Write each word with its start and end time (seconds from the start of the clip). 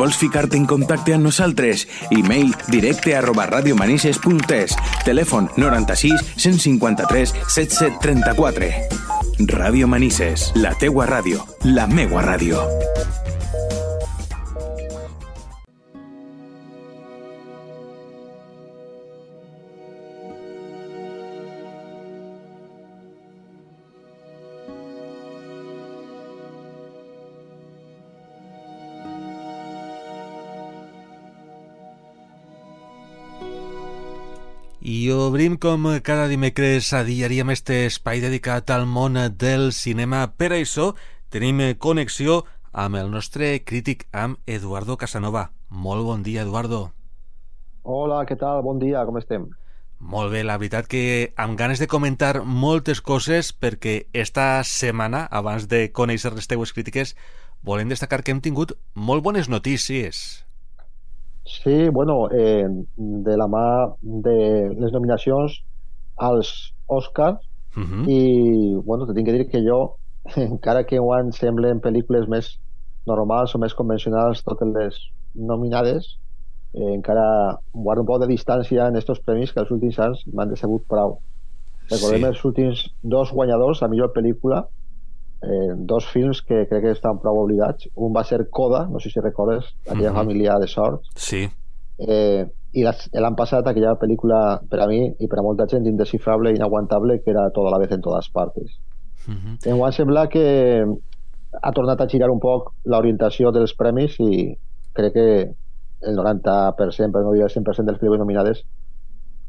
Vols 0.00 0.16
en 0.56 0.64
contacte 0.64 1.12
amb 1.12 1.26
nosaltres? 1.28 1.84
E-mail 2.10 2.54
directe 2.72 3.12
arroba 3.18 3.44
radiomanises.es 3.50 4.76
Telèfon 5.04 5.50
96 5.60 6.24
153 6.40 7.34
7734 7.44 9.10
Ràdio 9.50 9.88
Manises, 9.88 10.50
la 10.56 10.72
teua 10.80 11.04
ràdio, 11.08 11.44
la 11.64 11.86
meua 11.86 12.24
ràdio. 12.24 12.64
Obrim 35.30 35.56
com 35.56 35.84
cada 36.02 36.26
dimecres 36.26 36.88
a 36.90 37.04
diari 37.06 37.36
amb 37.38 37.52
este 37.54 37.84
espai 37.86 38.18
dedicat 38.18 38.72
al 38.74 38.82
món 38.90 39.14
del 39.38 39.68
cinema. 39.70 40.24
Per 40.34 40.48
això 40.56 40.88
tenim 41.30 41.60
connexió 41.78 42.40
amb 42.72 42.98
el 42.98 43.12
nostre 43.12 43.52
crític, 43.62 44.08
amb 44.10 44.42
Eduardo 44.50 44.96
Casanova. 44.98 45.52
Molt 45.70 46.02
bon 46.02 46.24
dia, 46.26 46.42
Eduardo. 46.42 46.90
Hola, 47.86 48.24
què 48.26 48.34
tal? 48.40 48.64
Bon 48.66 48.82
dia, 48.82 49.04
com 49.06 49.22
estem? 49.22 49.46
Molt 50.00 50.34
bé, 50.34 50.42
la 50.42 50.58
veritat 50.58 50.90
que 50.90 51.30
amb 51.38 51.54
ganes 51.54 51.78
de 51.78 51.86
comentar 51.86 52.42
moltes 52.42 52.98
coses 52.98 53.54
perquè 53.54 54.08
esta 54.10 54.64
setmana, 54.66 55.28
abans 55.30 55.70
de 55.70 55.92
conèixer 55.94 56.34
les 56.34 56.50
teues 56.50 56.74
crítiques, 56.74 57.14
volem 57.62 57.92
destacar 57.92 58.24
que 58.24 58.34
hem 58.34 58.42
tingut 58.42 58.74
molt 58.94 59.22
bones 59.22 59.46
notícies. 59.46 60.42
Sí, 61.50 61.88
bueno, 61.88 62.28
eh, 62.30 62.66
de 62.96 63.36
la 63.36 63.48
mà 63.50 63.64
de 64.00 64.70
les 64.78 64.92
nominacions 64.94 65.56
als 66.16 66.74
Oscars 66.86 67.40
uh 67.76 67.82
-huh. 67.82 68.04
i, 68.08 68.74
bueno, 68.84 69.06
te 69.06 69.14
tinc 69.14 69.26
que 69.26 69.32
dir 69.32 69.48
que 69.48 69.62
jo, 69.68 69.96
encara 70.36 70.84
que 70.84 71.00
ho 71.00 71.10
semblen 71.32 71.80
pel·lícules 71.80 72.28
més 72.28 72.60
normals 73.06 73.54
o 73.54 73.58
més 73.58 73.74
convencionals 73.74 74.44
totes 74.44 74.68
les 74.68 74.94
nominades, 75.34 76.18
eh, 76.74 76.94
encara 76.94 77.58
guardo 77.72 78.02
un 78.02 78.06
poc 78.06 78.20
de 78.20 78.28
distància 78.28 78.86
en 78.86 78.96
aquests 78.96 79.24
premis 79.24 79.52
que 79.52 79.60
els 79.60 79.70
últims 79.70 79.98
anys 79.98 80.24
m'han 80.32 80.50
decebut 80.50 80.82
prou. 80.86 81.18
Recordem 81.90 82.20
Sí. 82.20 82.26
els 82.26 82.44
últims 82.44 82.94
dos 83.02 83.32
guanyadors 83.32 83.82
a 83.82 83.88
millor 83.88 84.12
pel·lícula, 84.12 84.68
eh, 85.42 85.72
dos 85.76 86.06
films 86.06 86.42
que 86.42 86.66
crec 86.68 86.82
que 86.82 86.90
estan 86.92 87.18
prou 87.20 87.38
oblidats. 87.42 87.88
Un 87.94 88.12
va 88.14 88.24
ser 88.24 88.48
Coda, 88.50 88.86
no 88.90 89.00
sé 89.00 89.10
si 89.10 89.20
recordes, 89.20 89.64
aquella 89.88 90.10
Mhm. 90.10 90.16
família 90.16 90.58
de 90.58 90.66
sort, 90.66 91.02
Sí, 91.16 91.48
eh, 91.98 92.46
i 92.72 92.84
l'any 92.84 93.34
passat 93.34 93.66
aquella 93.66 93.96
pel·lícula 93.98 94.60
per 94.70 94.80
a 94.80 94.86
mi 94.86 95.14
i 95.18 95.26
per 95.26 95.38
a 95.40 95.42
molta 95.42 95.66
gent 95.66 95.86
indescifrable 95.86 96.52
i 96.52 96.54
inaguantable 96.56 97.20
que 97.22 97.30
era 97.30 97.50
Toda 97.50 97.70
la 97.70 97.78
vez 97.78 97.90
en 97.90 98.00
todas 98.00 98.28
partes. 98.28 98.78
uh 99.28 99.32
-huh. 99.32 99.66
Em 99.66 99.92
sembla 99.92 100.28
que 100.28 100.86
ha 101.62 101.72
tornat 101.72 102.00
a 102.00 102.08
girar 102.08 102.30
un 102.30 102.38
poc 102.38 102.72
l'orientació 102.84 103.50
dels 103.52 103.74
premis 103.74 104.18
i 104.20 104.56
crec 104.92 105.12
que 105.12 105.50
el 106.02 106.16
90%, 106.16 107.12
per 107.12 107.22
no 107.22 107.32
dir 107.32 107.42
el 107.42 107.50
100% 107.50 107.84
dels 107.86 107.98
pel·lícules 108.00 108.18
nominades 108.18 108.64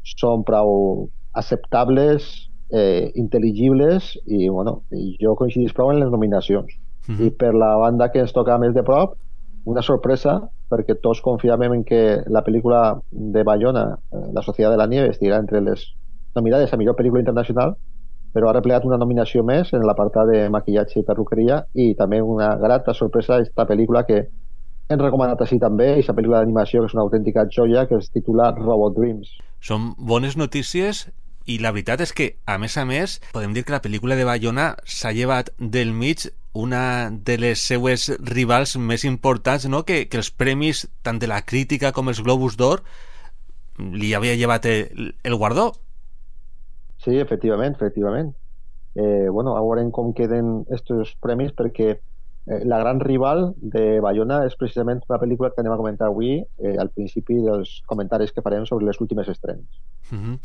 són 0.02 0.42
prou 0.44 1.08
acceptables, 1.32 2.50
eh, 2.72 3.12
intel·ligibles 3.14 4.16
i, 4.26 4.48
bueno, 4.48 4.82
i 4.90 5.16
jo 5.20 5.36
coincidís 5.36 5.74
prou 5.76 5.92
en 5.92 6.00
les 6.00 6.10
nominacions. 6.10 6.72
Uh 7.08 7.12
I 7.12 7.14
-huh. 7.28 7.36
per 7.36 7.54
la 7.54 7.76
banda 7.76 8.10
que 8.10 8.20
ens 8.20 8.32
toca 8.32 8.58
més 8.58 8.74
de 8.74 8.82
prop, 8.82 9.16
una 9.64 9.82
sorpresa, 9.82 10.40
perquè 10.70 10.96
tots 11.00 11.20
confiàvem 11.22 11.74
en 11.74 11.84
que 11.84 12.22
la 12.26 12.42
pel·lícula 12.42 13.00
de 13.10 13.42
Bayona, 13.44 13.98
eh, 14.12 14.32
La 14.32 14.42
Societat 14.42 14.72
de 14.72 14.78
la 14.78 14.86
Nieve, 14.86 15.10
estigui 15.10 15.32
entre 15.32 15.60
les 15.60 15.94
nominades 16.34 16.72
a 16.72 16.76
millor 16.76 16.96
pel·lícula 16.96 17.20
internacional, 17.20 17.76
però 18.32 18.48
ha 18.48 18.54
replegat 18.56 18.84
una 18.84 18.96
nominació 18.96 19.44
més 19.44 19.72
en 19.72 19.84
l'apartat 19.86 20.26
de 20.28 20.48
maquillatge 20.48 21.00
i 21.00 21.04
perruqueria 21.04 21.66
i 21.74 21.94
també 21.94 22.22
una 22.22 22.56
grata 22.56 22.94
sorpresa 22.94 23.38
esta 23.38 23.66
pel·lícula 23.68 24.06
que 24.08 24.28
hem 24.88 24.98
recomanat 24.98 25.40
així 25.44 25.58
també, 25.58 25.92
aquesta 25.92 26.14
pel·lícula 26.16 26.40
d'animació 26.40 26.80
que 26.80 26.86
és 26.86 26.94
una 26.94 27.02
autèntica 27.02 27.46
joia 27.50 27.86
que 27.86 27.96
es 27.96 28.10
titula 28.10 28.54
Robot 28.56 28.96
Dreams. 28.96 29.36
Són 29.60 29.92
bones 29.98 30.36
notícies 30.36 31.06
i 31.46 31.58
la 31.62 31.72
veritat 31.74 32.02
és 32.04 32.12
que, 32.16 32.28
a 32.46 32.58
més 32.62 32.76
a 32.78 32.84
més, 32.88 33.18
podem 33.34 33.54
dir 33.56 33.64
que 33.66 33.74
la 33.74 33.82
pel·lícula 33.82 34.16
de 34.18 34.26
Bayona 34.28 34.72
s'ha 34.84 35.12
llevat 35.16 35.50
del 35.58 35.92
mig 35.92 36.28
una 36.52 37.10
de 37.10 37.38
les 37.40 37.62
seues 37.64 38.10
rivals 38.28 38.76
més 38.76 39.06
importants, 39.08 39.66
no? 39.68 39.84
que, 39.88 40.04
que 40.08 40.20
els 40.20 40.30
premis, 40.30 40.84
tant 41.02 41.18
de 41.18 41.30
la 41.30 41.40
crítica 41.48 41.92
com 41.96 42.12
els 42.12 42.20
Globus 42.22 42.58
d'Or, 42.60 42.84
li 43.78 44.12
havia 44.14 44.36
llevat 44.36 44.68
el, 44.68 45.14
el 45.24 45.36
guardó. 45.40 45.72
Sí, 47.02 47.16
efectivament, 47.18 47.74
efectivament. 47.74 48.34
Eh, 48.94 49.28
bueno, 49.32 49.56
a 49.56 49.62
veurem 49.64 49.90
com 49.90 50.12
queden 50.12 50.66
estos 50.70 51.16
premis 51.24 51.54
perquè 51.56 51.96
eh, 52.46 52.62
la 52.64 52.78
gran 52.78 53.00
rival 53.00 53.54
de 53.56 54.00
Bayona 54.00 54.42
és 54.46 54.56
precisament 54.58 55.02
una 55.08 55.20
pel·lícula 55.22 55.52
que 55.52 55.62
anem 55.62 55.74
a 55.74 55.80
comentar 55.80 56.08
avui 56.08 56.38
eh, 56.40 56.76
al 56.78 56.90
principi 56.90 57.40
dels 57.42 57.80
comentaris 57.86 58.32
que 58.32 58.44
farem 58.44 58.66
sobre 58.66 58.86
les 58.86 59.00
últimes 59.00 59.28
estrenes. 59.28 59.68
Uh 60.10 60.18
-huh. 60.18 60.38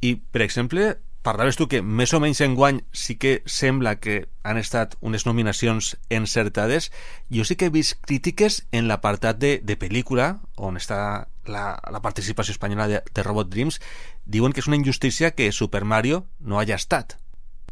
I, 0.00 0.16
per 0.16 0.42
exemple, 0.42 0.96
parlaves 1.24 1.56
tu 1.56 1.66
que 1.68 1.80
més 1.80 2.12
o 2.12 2.20
menys 2.20 2.42
enguany 2.44 2.82
sí 2.92 3.16
que 3.16 3.42
sembla 3.46 3.96
que 3.96 4.28
han 4.44 4.58
estat 4.60 4.96
unes 5.00 5.24
nominacions 5.26 5.96
encertades. 6.10 6.92
Jo 7.32 7.44
sí 7.44 7.56
que 7.56 7.66
he 7.66 7.72
vist 7.72 7.96
crítiques 8.04 8.66
en 8.72 8.88
l'apartat 8.88 9.38
de, 9.38 9.58
de 9.64 9.78
pel·lícula, 9.80 10.40
on 10.56 10.76
està 10.76 11.28
la, 11.46 11.80
la 11.90 12.00
participació 12.04 12.52
espanyola 12.52 12.88
de, 12.88 13.02
de 13.14 13.22
Robot 13.22 13.48
Dreams, 13.48 13.80
diuen 14.24 14.52
que 14.52 14.60
és 14.60 14.68
una 14.68 14.76
injustícia 14.76 15.32
que 15.32 15.50
Super 15.52 15.84
Mario 15.84 16.26
no 16.40 16.60
hagi 16.60 16.76
estat. 16.76 17.16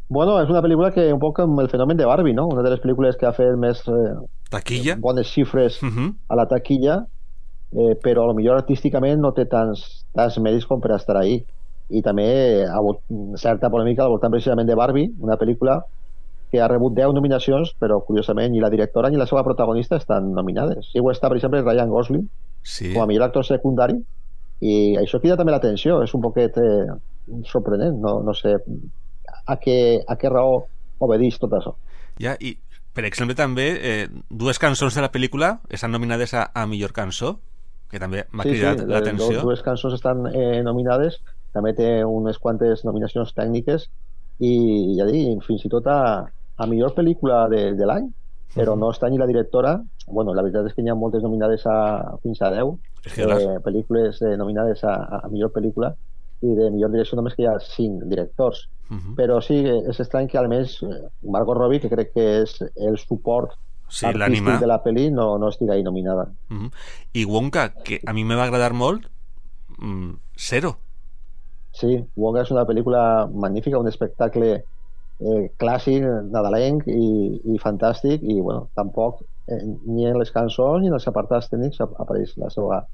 Bueno, 0.08 0.38
és 0.42 0.50
una 0.50 0.60
pel·lícula 0.60 0.90
que 0.92 1.06
un 1.12 1.20
poc 1.20 1.38
amb 1.40 1.60
el 1.62 1.68
fenomen 1.72 1.96
de 1.96 2.04
Barbie, 2.04 2.34
no? 2.36 2.46
Una 2.48 2.62
de 2.62 2.70
les 2.74 2.80
pel·lícules 2.82 3.16
que 3.16 3.26
ha 3.26 3.32
fet 3.32 3.56
més 3.56 3.80
eh, 3.88 4.14
Taquilla? 4.50 4.96
bones 5.00 5.26
xifres 5.32 5.82
Uh 5.82 5.88
-huh. 5.88 6.14
a 6.28 6.36
la 6.36 6.46
taquilla, 6.46 7.06
eh, 7.72 7.96
però 8.02 8.24
a 8.24 8.26
lo 8.26 8.34
millor 8.34 8.56
artísticament 8.58 9.20
no 9.20 9.32
té 9.32 9.46
tants, 9.46 10.04
tants 10.14 10.38
mèrits 10.38 10.66
com 10.66 10.80
per 10.80 10.92
estar 10.92 11.16
ahí. 11.16 11.44
I 11.90 12.02
també 12.02 12.64
ha 12.66 12.74
hagut 12.76 12.98
certa 13.36 13.70
polèmica 13.70 14.02
al 14.04 14.10
voltant 14.10 14.30
precisament 14.30 14.66
de 14.68 14.74
Barbie, 14.74 15.10
una 15.20 15.36
pel·lícula 15.38 15.84
que 16.50 16.60
ha 16.60 16.68
rebut 16.68 16.92
10 16.94 17.14
nominacions, 17.14 17.74
però 17.80 18.04
curiosament 18.04 18.52
ni 18.52 18.60
la 18.60 18.68
directora 18.68 19.08
ni 19.08 19.16
la 19.16 19.26
seva 19.26 19.42
protagonista 19.42 19.96
estan 19.96 20.32
nominades. 20.34 20.90
Sí, 20.92 20.98
ho 21.00 21.10
està, 21.10 21.28
per 21.28 21.36
exemple, 21.38 21.62
Ryan 21.62 21.88
Gosling 21.88 22.28
Sí. 22.62 22.92
com 22.92 23.02
a 23.02 23.06
millor 23.06 23.24
actor 23.24 23.44
secundari 23.44 23.94
i 24.60 24.94
això 24.96 25.18
crida 25.20 25.36
també 25.36 25.50
l'atenció, 25.52 26.02
és 26.02 26.12
un 26.14 26.20
poquet 26.20 26.56
eh, 26.58 26.86
sorprenent, 27.44 27.98
no, 27.98 28.22
no 28.22 28.34
sé 28.34 28.58
a 29.46 29.56
què, 29.60 29.78
a 30.06 30.16
què 30.18 30.30
raó 30.30 30.62
obedeix 31.02 31.38
tot 31.42 31.54
això. 31.58 31.74
Ja, 32.22 32.36
i, 32.40 32.54
per 32.94 33.06
exemple, 33.08 33.36
també 33.38 33.68
eh, 33.80 34.08
dues 34.30 34.60
cançons 34.62 34.94
de 34.94 35.04
la 35.04 35.10
pel·lícula 35.12 35.56
estan 35.70 35.92
nominades 35.94 36.34
a, 36.34 36.50
a 36.54 36.66
millor 36.68 36.92
cançó, 36.96 37.38
que 37.90 38.00
també 38.00 38.24
m'ha 38.32 38.46
cridat 38.46 38.82
les 38.82 38.88
l'atenció. 38.88 39.42
dues 39.44 39.62
cançons 39.64 39.96
estan 39.96 40.26
eh, 40.32 40.62
nominades, 40.64 41.18
també 41.52 41.74
té 41.76 41.88
unes 42.08 42.38
quantes 42.40 42.84
nominacions 42.88 43.34
tècniques 43.36 43.88
i 44.40 44.52
ja 44.98 45.06
dic, 45.08 45.42
fins 45.44 45.64
i 45.66 45.70
tot 45.72 45.88
a, 45.92 45.98
a 46.56 46.68
millor 46.68 46.94
pel·lícula 46.96 47.44
de, 47.52 47.72
de 47.76 47.88
l'any, 47.88 48.08
però 48.54 48.76
no 48.76 48.90
està 48.92 49.08
ni 49.08 49.20
la 49.20 49.28
directora, 49.28 49.78
bueno, 50.06 50.34
la 50.36 50.44
veritat 50.44 50.68
és 50.68 50.76
que 50.76 50.84
hi 50.84 50.90
ha 50.92 50.96
moltes 50.98 51.22
nominades 51.24 51.64
a, 51.68 51.76
fins 52.24 52.40
a 52.42 52.50
10 52.52 52.72
És 53.06 53.14
que, 53.14 53.26
clar, 53.26 53.38
eh, 53.40 53.58
pel·lícules 53.64 54.20
eh, 54.22 54.36
nominades 54.40 54.84
a, 54.84 54.96
a 55.22 55.28
millor 55.32 55.52
pel·lícula 55.54 55.92
i 56.42 56.54
de 56.58 56.70
millor 56.74 56.90
direcció 56.90 57.16
només 57.16 57.34
que 57.34 57.42
hi 57.44 57.46
ha 57.46 57.58
5 57.60 58.08
directors 58.10 58.68
uh 58.90 58.96
-huh. 58.96 59.14
però 59.16 59.40
sí, 59.40 59.58
és 59.90 60.00
estrany 60.00 60.28
que 60.28 60.38
almenys 60.38 60.80
Margot 61.22 61.56
Robbie, 61.56 61.80
que 61.80 61.88
crec 61.90 62.12
que 62.12 62.42
és 62.42 62.60
el 62.76 62.98
suport 62.98 63.52
sí, 63.88 64.06
artístic 64.06 64.60
de 64.60 64.66
la 64.66 64.82
pel·li, 64.82 65.10
no, 65.12 65.38
no 65.38 65.48
estigui 65.48 65.70
ahí 65.72 65.82
nominada. 65.82 66.24
Uh 66.50 66.56
-huh. 66.56 66.70
I 67.12 67.24
Wonka, 67.24 67.72
que 67.84 68.00
a 68.06 68.12
mi 68.12 68.24
me 68.24 68.34
va 68.34 68.44
agradar 68.44 68.72
molt, 68.74 69.06
mm, 69.78 70.12
zero. 70.36 70.76
Sí, 71.72 72.04
Wonka 72.16 72.42
és 72.42 72.50
una 72.50 72.66
pel·lícula 72.66 73.28
magnífica, 73.32 73.78
un 73.78 73.88
espectacle 73.88 74.64
eh, 75.20 75.50
clàssic, 75.58 76.02
nadalenc 76.30 76.86
i, 76.86 77.40
i 77.44 77.58
fantàstic, 77.58 78.22
i 78.22 78.40
bueno, 78.40 78.68
tampoc 78.74 79.22
eh, 79.48 79.62
ni 79.86 80.06
en 80.06 80.18
les 80.18 80.30
cançons 80.30 80.80
ni 80.80 80.88
en 80.88 80.94
els 80.94 81.06
apartats 81.08 81.48
tècnics 81.50 81.80
ap- 81.80 81.94
apareix 82.00 82.36
la 82.36 82.50
seva 82.50 82.86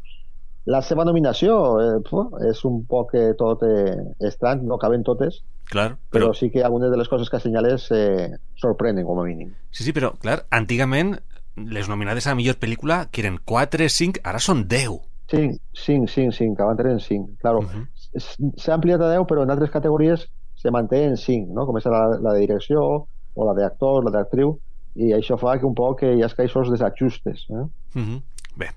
la 0.68 0.82
seva 0.84 1.04
nominació 1.08 1.54
eh, 1.80 2.50
és 2.50 2.60
un 2.68 2.82
poc 2.86 3.14
eh, 3.16 3.32
tot 3.38 3.62
eh, 3.64 3.96
estrany, 4.28 4.62
no 4.68 4.76
caben 4.78 5.02
totes, 5.06 5.40
Clar, 5.68 5.94
però 6.12 6.28
però, 6.30 6.34
sí 6.36 6.50
que 6.52 6.62
algunes 6.64 6.90
de 6.92 6.96
les 6.96 7.08
coses 7.08 7.28
que 7.28 7.36
assenyales 7.36 7.90
eh, 7.92 8.30
sorprenen, 8.60 9.04
com 9.04 9.20
a 9.20 9.24
mínim. 9.24 9.54
sí, 9.70 9.82
sí, 9.84 9.92
però, 9.96 10.12
clar, 10.20 10.42
antigament 10.50 11.16
les 11.56 11.88
nominades 11.90 12.26
a 12.26 12.34
millor 12.38 12.56
pel·lícula, 12.62 13.08
que 13.10 13.20
eren 13.24 13.38
4, 13.44 13.88
5, 13.90 14.20
ara 14.24 14.38
són 14.38 14.66
10. 14.68 14.98
5, 15.30 15.58
5, 15.74 16.06
5, 16.08 16.32
5, 16.36 16.56
que 16.56 16.62
van 16.70 16.76
tenir 16.78 17.00
5. 17.00 17.34
Claro, 17.42 17.58
Uh 17.58 17.64
-huh. 17.68 17.86
s- 18.14 18.36
s'ha 18.56 18.74
ampliat 18.74 19.00
a 19.00 19.10
10, 19.10 19.26
però 19.26 19.42
en 19.42 19.50
altres 19.50 19.70
categories 19.70 20.28
se 20.54 20.70
manté 20.70 21.04
en 21.04 21.16
5, 21.16 21.52
no? 21.52 21.66
com 21.66 21.76
és 21.76 21.84
la, 21.84 22.18
la 22.20 22.32
de 22.32 22.40
direcció 22.40 23.06
o 23.34 23.44
la 23.44 23.54
d'actor, 23.54 24.04
la 24.04 24.10
d'actriu, 24.10 24.58
i 24.96 25.12
això 25.12 25.36
fa 25.38 25.58
que 25.58 25.66
un 25.66 25.74
poc 25.74 26.00
que 26.00 26.14
hi 26.14 26.22
ha 26.22 26.26
aquests 26.26 26.70
desajustes. 26.70 27.46
Eh? 27.50 27.54
Uh 27.98 28.02
-huh. 28.02 28.22
Bé, 28.56 28.68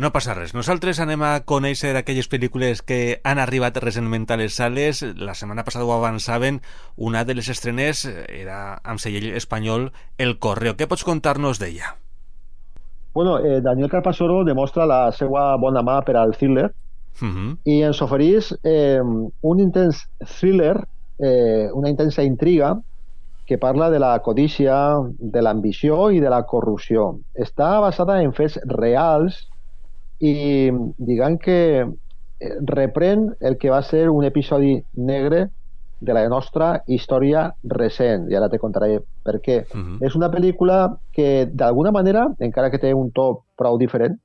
no 0.00 0.10
passa 0.12 0.34
res. 0.34 0.54
Nosaltres 0.56 0.98
anem 1.02 1.22
a 1.22 1.32
conèixer 1.46 1.92
aquelles 1.96 2.28
pel·lícules 2.32 2.80
que 2.82 3.20
han 3.24 3.38
arribat 3.38 3.76
recentment 3.82 4.26
a 4.30 4.38
les 4.40 4.56
sales. 4.56 5.02
La 5.16 5.36
setmana 5.38 5.64
passada 5.64 5.84
ho 5.84 5.92
avançaven. 5.92 6.60
Una 6.96 7.24
de 7.24 7.36
les 7.36 7.48
estrenes 7.52 8.06
era 8.08 8.80
amb 8.82 9.02
segell 9.02 9.30
espanyol 9.36 9.90
El 10.18 10.38
Correo. 10.38 10.76
Què 10.76 10.88
pots 10.88 11.04
contar-nos 11.04 11.60
d'ella? 11.60 11.96
Bueno, 13.12 13.38
eh, 13.38 13.60
Daniel 13.60 13.90
Carpasoro 13.90 14.44
demostra 14.44 14.86
la 14.86 15.10
seva 15.12 15.56
bona 15.58 15.82
mà 15.82 16.00
per 16.06 16.16
al 16.16 16.36
thriller 16.36 16.70
Uh 17.20 17.28
-huh. 17.28 17.56
i 17.64 17.82
ens 17.82 18.00
oferís 18.00 18.54
eh, 18.62 19.00
un 19.42 19.60
intens 19.60 20.08
thriller, 20.38 20.76
eh, 21.18 21.68
una 21.74 21.90
intensa 21.90 22.22
intriga 22.22 22.80
que 23.44 23.58
parla 23.58 23.90
de 23.90 23.98
la 23.98 24.18
codícia, 24.20 24.94
de 25.18 25.42
l'ambició 25.42 26.10
i 26.12 26.20
de 26.20 26.30
la 26.30 26.46
corrupció. 26.46 27.18
Està 27.34 27.80
basada 27.80 28.22
en 28.22 28.32
fets 28.32 28.60
reals 28.64 29.50
i 30.20 30.70
diguem 30.98 31.38
que 31.40 31.58
eh, 31.80 32.54
reprèn 32.68 33.30
el 33.40 33.56
que 33.58 33.72
va 33.72 33.80
ser 33.82 34.08
un 34.10 34.24
episodi 34.24 34.76
negre 34.96 35.48
de 36.00 36.14
la 36.16 36.26
nostra 36.32 36.82
història 36.88 37.50
recent, 37.64 38.26
i 38.30 38.36
ara 38.36 38.48
te 38.48 38.58
contaré 38.58 39.00
per 39.24 39.40
què. 39.44 39.64
Uh 39.68 39.80
-huh. 39.80 39.98
És 40.06 40.14
una 40.16 40.30
pel·lícula 40.30 40.96
que, 41.12 41.46
d'alguna 41.52 41.90
manera, 41.92 42.28
encara 42.38 42.70
que 42.70 42.78
té 42.78 42.94
un 42.94 43.10
to 43.12 43.44
prou 43.56 43.78
diferent 43.78 44.18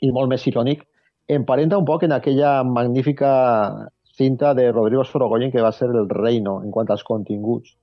i 0.00 0.10
molt 0.12 0.28
més 0.28 0.46
irònic, 0.46 0.86
emparenta 1.28 1.78
un 1.78 1.84
poc 1.84 2.02
en 2.02 2.12
aquella 2.12 2.62
magnífica 2.64 3.90
cinta 4.02 4.54
de 4.54 4.72
Rodrigo 4.72 5.04
Sorogoyen 5.04 5.50
que 5.50 5.62
va 5.62 5.72
ser 5.72 5.88
El 5.88 6.08
Reino 6.08 6.62
en 6.62 6.70
quant 6.70 6.90
als 6.90 7.04
continguts. 7.04 7.76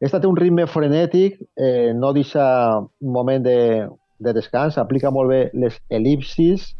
Esta 0.00 0.20
té 0.20 0.26
un 0.26 0.36
ritme 0.36 0.66
frenètic, 0.66 1.40
eh, 1.56 1.92
no 1.94 2.12
deixa 2.12 2.78
un 2.78 3.12
moment 3.12 3.42
de, 3.42 3.88
de 4.18 4.34
descans, 4.36 4.78
aplica 4.78 5.10
molt 5.14 5.30
bé 5.30 5.40
les 5.54 5.78
elipsis 5.90 6.74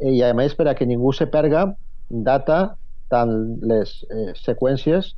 eh, 0.00 0.12
i, 0.12 0.22
a 0.22 0.32
més, 0.34 0.54
per 0.54 0.68
a 0.68 0.74
que 0.74 0.86
ningú 0.86 1.12
se 1.12 1.26
perga, 1.30 1.66
data 2.08 2.76
tant 3.12 3.32
les 3.62 3.92
eh, 4.10 4.32
seqüències 4.40 5.12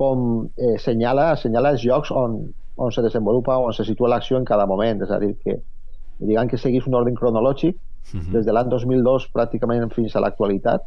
com 0.00 0.48
eh, 0.56 0.76
senyala, 0.82 1.30
assenyala 1.34 1.74
els 1.76 1.84
llocs 1.84 2.10
on, 2.10 2.40
on 2.76 2.92
se 2.94 3.02
desenvolupa, 3.04 3.58
on 3.58 3.72
se 3.76 3.86
situa 3.86 4.10
l'acció 4.10 4.40
en 4.40 4.48
cada 4.48 4.66
moment. 4.66 5.02
És 5.04 5.12
a 5.14 5.20
dir, 5.22 5.34
que 5.44 5.60
diguem 6.18 6.48
que 6.50 6.58
seguís 6.58 6.86
un 6.88 6.96
ordre 7.00 7.14
cronològic 7.14 7.80
Uh 8.12 8.20
-huh. 8.20 8.32
des 8.32 8.44
de 8.44 8.52
l'any 8.52 8.68
2002 8.68 9.30
pràcticament 9.32 9.88
fins 9.88 10.14
a 10.14 10.20
l'actualitat 10.20 10.82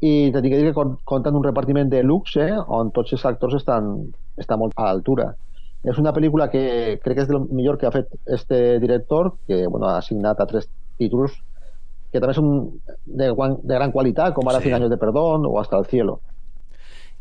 i 0.00 0.30
t'he 0.32 0.40
de 0.40 0.48
dir 0.48 0.72
que 0.72 0.84
compten 1.04 1.34
un 1.36 1.44
repartiment 1.44 1.90
de 1.92 2.02
luxe 2.02 2.46
on 2.66 2.90
tots 2.90 3.12
els 3.12 3.24
actors 3.28 3.54
estan, 3.58 3.90
estan 4.40 4.58
molt 4.58 4.72
a 4.76 4.86
l'altura. 4.88 5.34
És 5.84 5.98
una 5.98 6.12
pel·lícula 6.12 6.50
que 6.52 6.98
crec 7.00 7.16
que 7.16 7.22
és 7.24 7.30
el 7.32 7.46
millor 7.48 7.78
que 7.80 7.86
ha 7.88 7.94
fet 7.94 8.10
este 8.26 8.78
director, 8.80 9.34
que 9.48 9.66
bueno, 9.66 9.88
ha 9.88 10.02
signat 10.04 10.40
a 10.40 10.46
tres 10.46 10.68
títols 11.00 11.38
que 12.10 12.18
també 12.18 12.34
són 12.34 12.50
de, 13.06 13.30
de 13.30 13.74
gran 13.76 13.92
qualitat, 13.94 14.34
com 14.34 14.48
ara 14.50 14.58
Sí. 14.58 14.68
sí. 14.68 14.74
100 14.74 14.80
años 14.80 14.90
de 14.90 14.98
perdón 14.98 15.46
o 15.46 15.58
Hasta 15.60 15.78
el 15.78 15.86
cielo. 15.86 16.20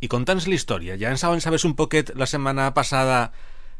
I 0.02 0.08
conta'ns 0.08 0.48
la 0.48 0.56
història. 0.56 0.96
Ja 0.98 1.12
ens 1.12 1.24
avançaves 1.24 1.66
un 1.68 1.76
poquet 1.76 2.14
la 2.16 2.26
setmana 2.26 2.74
passada 2.74 3.32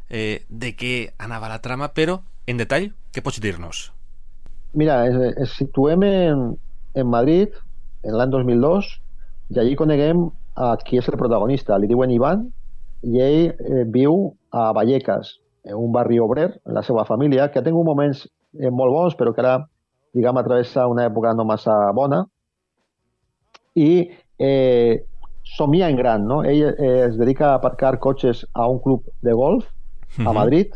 eh, 0.10 0.46
de 0.50 0.74
què 0.76 1.14
anava 1.18 1.50
la 1.50 1.62
trama, 1.64 1.94
però, 1.96 2.20
en 2.46 2.60
detall, 2.60 2.92
què 3.16 3.24
pots 3.24 3.40
dir-nos? 3.42 3.90
Mira, 4.76 5.06
ens, 5.08 5.40
ens 5.40 5.56
situem 5.58 6.04
en, 6.04 6.44
en 6.94 7.08
Madrid, 7.08 7.56
en 8.04 8.18
l'any 8.20 8.30
2002, 8.36 8.92
i 9.56 9.60
allí 9.60 9.76
coneguem 9.80 10.28
a 10.60 10.76
qui 10.84 11.00
és 11.00 11.08
el 11.10 11.18
protagonista. 11.18 11.78
Li 11.80 11.88
diuen 11.90 12.12
Ivan, 12.12 12.50
i 13.02 13.22
ell 13.24 13.42
eh, 13.52 13.84
viu 13.88 14.34
a 14.52 14.72
Vallecas, 14.76 15.38
en 15.68 15.76
un 15.78 15.92
barri 15.94 16.20
obrer, 16.20 16.50
amb 16.66 16.76
la 16.80 16.84
seva 16.84 17.06
família, 17.06 17.50
que 17.52 17.60
ha 17.60 17.66
tingut 17.66 17.86
moments 17.86 18.26
eh, 18.60 18.72
molt 18.72 18.96
bons, 18.96 19.18
però 19.20 19.34
que 19.36 19.44
ara, 19.44 19.58
diguem, 20.16 20.40
atravessa 20.42 20.88
una 20.90 21.06
època 21.10 21.34
no 21.38 21.46
massa 21.48 21.76
bona, 21.96 22.24
i 23.80 24.10
eh, 24.40 25.06
somia 25.56 25.90
en 25.90 25.98
gran, 25.98 26.26
no? 26.28 26.42
Ell 26.44 26.64
eh, 26.72 26.94
es 27.08 27.18
dedica 27.20 27.52
a 27.52 27.60
aparcar 27.60 27.98
cotxes 28.00 28.46
a 28.54 28.68
un 28.70 28.80
club 28.84 29.06
de 29.22 29.34
golf 29.34 29.68
a 30.18 30.34
Madrid, 30.34 30.74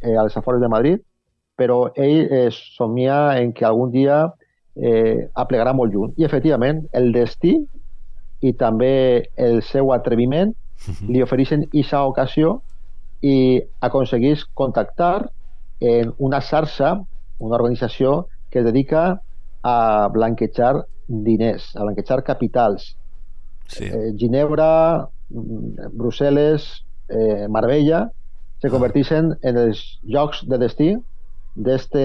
eh, 0.00 0.16
als 0.16 0.36
afores 0.36 0.60
de 0.60 0.68
Madrid, 0.68 1.02
però 1.56 1.92
ell 1.94 2.32
eh, 2.32 2.48
somia 2.50 3.38
en 3.38 3.52
que 3.52 3.66
algun 3.68 3.92
dia 3.92 4.24
eh, 4.74 5.28
aplegarà 5.34 5.74
molt 5.76 5.92
lluny. 5.92 6.14
I, 6.16 6.24
efectivament, 6.24 6.86
el 6.96 7.12
destí 7.12 7.58
i 8.42 8.52
també 8.58 9.28
el 9.36 9.60
seu 9.62 9.92
atreviment 9.94 10.54
li 11.08 11.22
ofereixen 11.22 11.66
aquesta 11.68 12.04
ocasió 12.08 12.60
i 13.22 13.62
aconsegueix 13.80 14.44
contactar 14.58 15.30
en 15.80 16.12
una 16.18 16.40
xarxa, 16.40 16.94
una 17.38 17.58
organització 17.58 18.26
que 18.50 18.60
es 18.60 18.64
dedica 18.64 19.20
a 19.62 20.08
blanquejar 20.12 20.86
diners, 21.06 21.70
a 21.76 21.84
blanquejar 21.84 22.22
capitals. 22.24 22.96
Sí. 23.68 23.86
Eh, 23.86 24.12
Ginebra, 24.18 25.08
mm, 25.30 25.92
Brussel·les, 25.98 26.66
eh, 27.08 27.46
Marbella, 27.48 28.10
se 28.60 28.70
converteixen 28.70 29.32
en 29.42 29.58
els 29.58 29.80
llocs 30.02 30.44
de 30.46 30.58
destí 30.58 30.92
d'este 31.54 32.04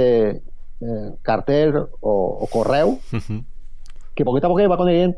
eh, 0.82 1.10
carter 1.22 1.70
o, 1.78 2.14
o 2.44 2.48
correu 2.52 2.98
Uh 3.14 3.20
-huh. 3.20 3.44
que 4.16 4.26
poquet 4.26 4.44
a 4.44 4.50
poquet 4.50 4.70
va 4.70 4.78
coneguent 4.78 5.16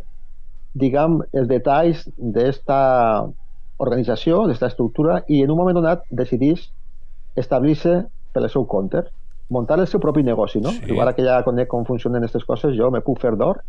diguem, 0.74 1.22
els 1.34 1.48
detalls 1.48 2.04
d'esta 2.18 2.80
organització, 3.80 4.44
d'esta 4.48 4.68
estructura, 4.68 5.24
i 5.28 5.42
en 5.44 5.54
un 5.54 5.58
moment 5.60 5.80
donat 5.80 6.04
decidís 6.12 6.68
establir-se 7.40 7.96
per 8.34 8.44
el 8.44 8.50
seu 8.52 8.66
compte, 8.70 9.06
muntar 9.50 9.80
el 9.80 9.88
seu 9.88 10.02
propi 10.04 10.24
negoci, 10.24 10.62
no? 10.62 10.74
Sí. 10.76 10.92
Igual 10.92 11.14
que 11.18 11.26
ja 11.26 11.42
conec 11.46 11.70
com 11.72 11.86
funcionen 11.88 12.22
aquestes 12.22 12.46
coses, 12.46 12.76
jo 12.78 12.92
me 12.94 13.02
puc 13.06 13.22
fer 13.24 13.34
d'or, 13.40 13.64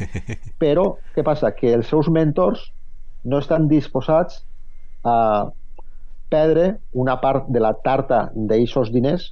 però 0.62 0.86
què 1.14 1.24
passa? 1.26 1.52
Que 1.56 1.74
els 1.76 1.90
seus 1.92 2.10
mentors 2.10 2.70
no 3.24 3.38
estan 3.38 3.68
disposats 3.70 4.42
a 5.04 5.50
perdre 6.30 6.78
una 6.92 7.18
part 7.20 7.48
de 7.50 7.60
la 7.62 7.74
tarta 7.84 8.28
d'eixos 8.34 8.90
diners 8.94 9.30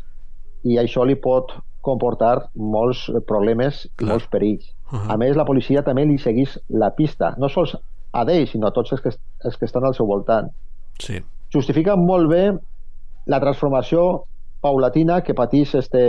i 0.67 0.79
això 0.79 1.05
li 1.07 1.17
pot 1.19 1.55
comportar 1.89 2.49
molts 2.55 3.07
problemes 3.27 3.85
i 3.87 3.93
Clar. 4.03 4.11
molts 4.11 4.27
perills. 4.31 4.73
Uh 4.91 4.99
-huh. 4.99 5.13
A 5.15 5.17
més, 5.17 5.37
la 5.37 5.45
policia 5.45 5.83
també 5.83 6.05
li 6.05 6.19
segueix 6.19 6.59
la 6.69 6.91
pista, 6.91 7.35
no 7.39 7.49
sols 7.49 7.77
a 8.13 8.25
ell, 8.25 8.47
sinó 8.49 8.69
a 8.69 8.75
tots 8.75 8.93
els 8.93 9.03
que, 9.05 9.13
els 9.45 9.57
que 9.57 9.67
estan 9.69 9.85
al 9.85 9.95
seu 9.95 10.07
voltant. 10.07 10.51
Sí. 11.01 11.21
Justifica 11.53 11.97
molt 11.97 12.29
bé 12.31 12.45
la 13.29 13.41
transformació 13.41 14.25
paulatina 14.65 15.21
que 15.23 15.37
pateix 15.37 15.75
este 15.79 16.05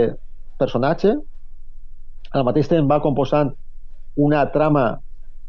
personatge. 0.58 1.14
Al 2.32 2.46
mateix 2.46 2.68
temps 2.70 2.88
va 2.88 3.00
composant 3.04 3.52
una 4.16 4.44
trama 4.52 5.00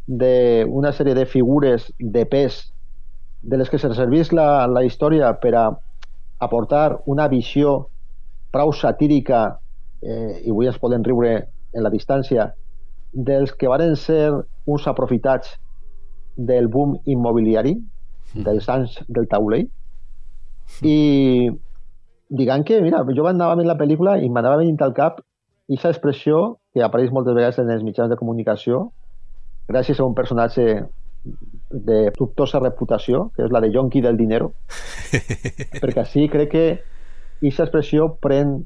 d'una 0.07 0.91
sèrie 0.95 1.15
de 1.15 1.25
figures 1.25 1.87
de 1.99 2.25
pes 2.25 2.61
de 3.41 3.57
les 3.57 3.69
que 3.69 3.79
se 3.79 3.89
serveix 3.97 4.31
la, 4.35 4.67
la 4.67 4.83
història 4.85 5.31
per 5.41 5.53
a 5.57 5.65
aportar 6.41 7.01
una 7.09 7.27
visió 7.29 7.87
prou 8.53 8.73
satírica 8.73 9.41
eh, 10.01 10.41
i 10.45 10.51
avui 10.51 10.69
ens 10.69 10.79
poden 10.81 11.05
riure 11.05 11.33
en 11.71 11.85
la 11.85 11.91
distància 11.93 12.51
dels 13.11 13.53
que 13.57 13.69
varen 13.69 13.95
ser 13.95 14.31
uns 14.65 14.87
aprofitats 14.87 15.55
del 16.35 16.67
boom 16.67 16.97
immobiliari 17.05 17.75
dels 18.33 18.69
anys 18.69 18.99
del 19.07 19.27
taulell 19.27 19.67
i 20.87 21.49
diguem 22.31 22.63
que, 22.63 22.79
mira, 22.81 23.03
jo 23.15 23.25
anava 23.27 23.55
veient 23.59 23.67
la 23.67 23.77
pel·lícula 23.79 24.15
i 24.23 24.29
m'anava 24.29 24.61
venint 24.61 24.79
al 24.81 24.93
cap 24.95 25.19
aquesta 25.67 25.91
expressió 25.91 26.57
que 26.73 26.83
apareix 26.83 27.11
moltes 27.11 27.35
vegades 27.35 27.59
en 27.59 27.69
els 27.71 27.83
mitjans 27.83 28.09
de 28.09 28.17
comunicació 28.19 28.85
gràcies 29.67 29.99
a 29.99 30.05
un 30.07 30.15
personatge 30.15 30.65
de 31.71 31.97
dubtosa 32.17 32.59
reputació, 32.59 33.29
que 33.35 33.45
és 33.45 33.51
la 33.53 33.61
de 33.61 33.69
Yonki 33.71 34.01
del 34.01 34.17
dinero, 34.17 34.51
perquè 35.81 36.01
així 36.01 36.25
crec 36.31 36.49
que 36.51 36.63
aquesta 37.41 37.67
expressió 37.67 38.07
pren 38.19 38.57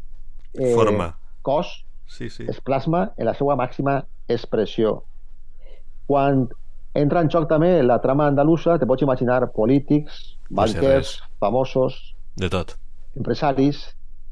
eh, 0.57 0.73
Forma. 0.73 1.11
cos, 1.41 1.81
Sí, 2.07 2.29
sí. 2.29 2.45
es 2.47 2.61
plasma 2.61 3.11
en 3.17 3.25
la 3.25 3.33
seva 3.33 3.55
màxima 3.57 4.05
expressió. 4.29 5.03
Quan 6.07 6.47
entra 6.95 7.21
en 7.21 7.29
joc 7.29 7.47
també 7.49 7.81
la 7.83 7.99
trama 8.03 8.27
andalusa, 8.31 8.77
te 8.79 8.87
pots 8.87 9.03
imaginar 9.03 9.41
polítics, 9.53 10.37
No 10.49 10.65
sé 10.67 10.75
banquers, 10.79 11.13
famosos, 11.41 12.15
De 12.37 12.49
tot. 12.49 12.75
empresaris, 13.17 13.83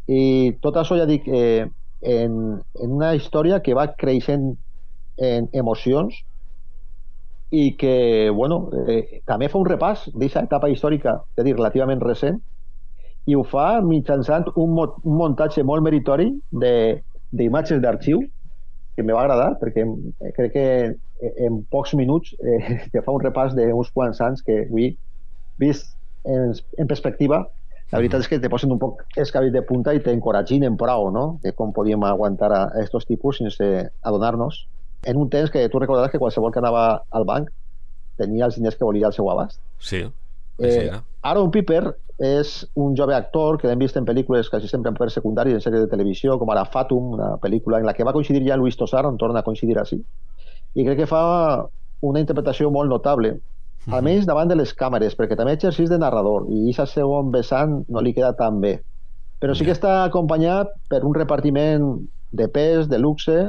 i 0.08 0.54
tot 0.62 0.76
això, 0.82 0.98
ja 1.00 1.06
dic, 1.10 1.28
eh, 1.28 1.66
en, 2.02 2.34
en 2.84 2.92
una 2.92 3.14
història 3.16 3.62
que 3.64 3.74
va 3.76 3.88
creixent 3.96 4.54
en 5.18 5.48
emocions 5.54 6.16
i 7.54 7.76
que, 7.78 8.30
bueno, 8.34 8.70
eh, 8.88 9.22
també 9.30 9.48
fa 9.50 9.60
un 9.62 9.68
repàs 9.70 10.08
d'aquesta 10.12 10.44
etapa 10.48 10.70
històrica, 10.74 11.20
és 11.38 11.42
a 11.44 11.46
dir, 11.46 11.54
relativament 11.56 12.02
recent, 12.02 12.40
i 13.30 13.36
ho 13.38 13.44
fa 13.48 13.80
mitjançant 13.86 14.50
un, 14.56 14.74
mo 14.76 14.88
un 15.04 15.18
muntatge 15.22 15.64
molt 15.64 15.84
meritori 15.86 16.32
de- 16.52 17.02
d'imatges 17.32 17.80
d'arxiu, 17.82 18.20
que 18.96 19.04
me 19.04 19.16
va 19.16 19.24
agradar, 19.26 19.56
perquè 19.62 19.86
eh, 19.86 20.32
crec 20.36 20.54
que 20.54 20.68
en 21.48 21.64
pocs 21.72 21.96
minuts 21.98 22.36
eh, 22.40 22.80
te 22.94 23.02
fa 23.02 23.16
un 23.16 23.24
repàs 23.24 23.56
d'uns 23.58 23.92
quants 23.96 24.22
anys 24.22 24.46
que 24.46 24.64
avui, 24.68 24.94
vist 25.62 25.94
en, 26.24 26.54
en 26.80 26.90
perspectiva, 26.90 27.44
La 27.94 28.00
veritat 28.02 28.24
és 28.24 28.30
que 28.30 28.40
te 28.42 28.50
posen 28.50 28.72
un 28.74 28.80
poc 28.82 29.04
escabit 29.22 29.54
de 29.54 29.62
punta 29.70 29.94
i 29.94 30.00
t'encoratginen 30.02 30.80
prou, 30.82 31.12
no? 31.14 31.26
De 31.44 31.52
com 31.54 31.74
podíem 31.76 32.02
aguantar 32.08 32.50
a 32.50 32.62
aquests 32.82 33.06
tipus 33.06 33.38
sense 33.38 33.68
adonar-nos. 34.02 34.64
En 35.06 35.20
un 35.22 35.30
temps 35.30 35.52
que 35.54 35.68
tu 35.70 35.82
recordaràs 35.84 36.10
que 36.10 36.22
qualsevol 36.24 36.54
que 36.56 36.62
anava 36.64 37.04
al 37.14 37.28
banc 37.30 37.52
tenia 38.18 38.48
els 38.48 38.58
diners 38.58 38.80
que 38.80 38.88
volia 38.88 39.12
al 39.12 39.14
seu 39.14 39.30
abast. 39.30 39.60
Sí. 39.78 40.02
Eh, 40.60 40.92
Aaron 41.24 41.52
Piper 41.52 41.96
és 42.24 42.52
un 42.78 42.94
jove 42.96 43.16
actor 43.16 43.58
que 43.60 43.68
l'hem 43.68 43.82
vist 43.82 43.98
en 43.98 44.06
pel·lícules 44.06 44.50
quasi 44.52 44.70
sempre 44.70 44.92
en 44.92 44.98
papers 44.98 45.18
secundaris, 45.18 45.56
en 45.58 45.64
sèries 45.64 45.86
de 45.86 45.90
televisió, 45.92 46.38
com 46.40 46.52
ara 46.54 46.66
Fatum, 46.70 47.14
una 47.18 47.34
pel·lícula 47.42 47.80
en 47.82 47.88
la 47.88 47.96
que 47.98 48.06
va 48.06 48.14
coincidir 48.14 48.46
ja 48.46 48.58
Luis 48.60 48.78
Tosar, 48.78 49.06
on 49.10 49.18
torna 49.18 49.42
a 49.42 49.48
coincidir 49.48 49.80
així. 49.82 49.98
I 50.74 50.86
crec 50.86 51.04
que 51.04 51.10
fa 51.10 51.24
una 52.06 52.22
interpretació 52.22 52.70
molt 52.72 52.92
notable, 52.92 53.38
almenys 53.92 54.28
davant 54.30 54.48
de 54.48 54.56
les 54.56 54.72
càmeres, 54.78 55.18
perquè 55.18 55.36
també 55.40 55.56
exercís 55.58 55.90
de 55.92 56.00
narrador, 56.00 56.46
i 56.54 56.70
aquest 56.72 57.00
segon 57.00 57.32
vessant 57.34 57.82
no 57.90 58.04
li 58.04 58.14
queda 58.16 58.34
tan 58.38 58.62
bé. 58.62 58.78
Però 59.42 59.56
sí 59.58 59.66
que 59.68 59.76
està 59.76 60.04
acompanyat 60.06 60.70
per 60.92 61.02
un 61.04 61.16
repartiment 61.18 61.90
de 62.32 62.48
pes, 62.48 62.88
de 62.88 63.00
luxe, 63.02 63.40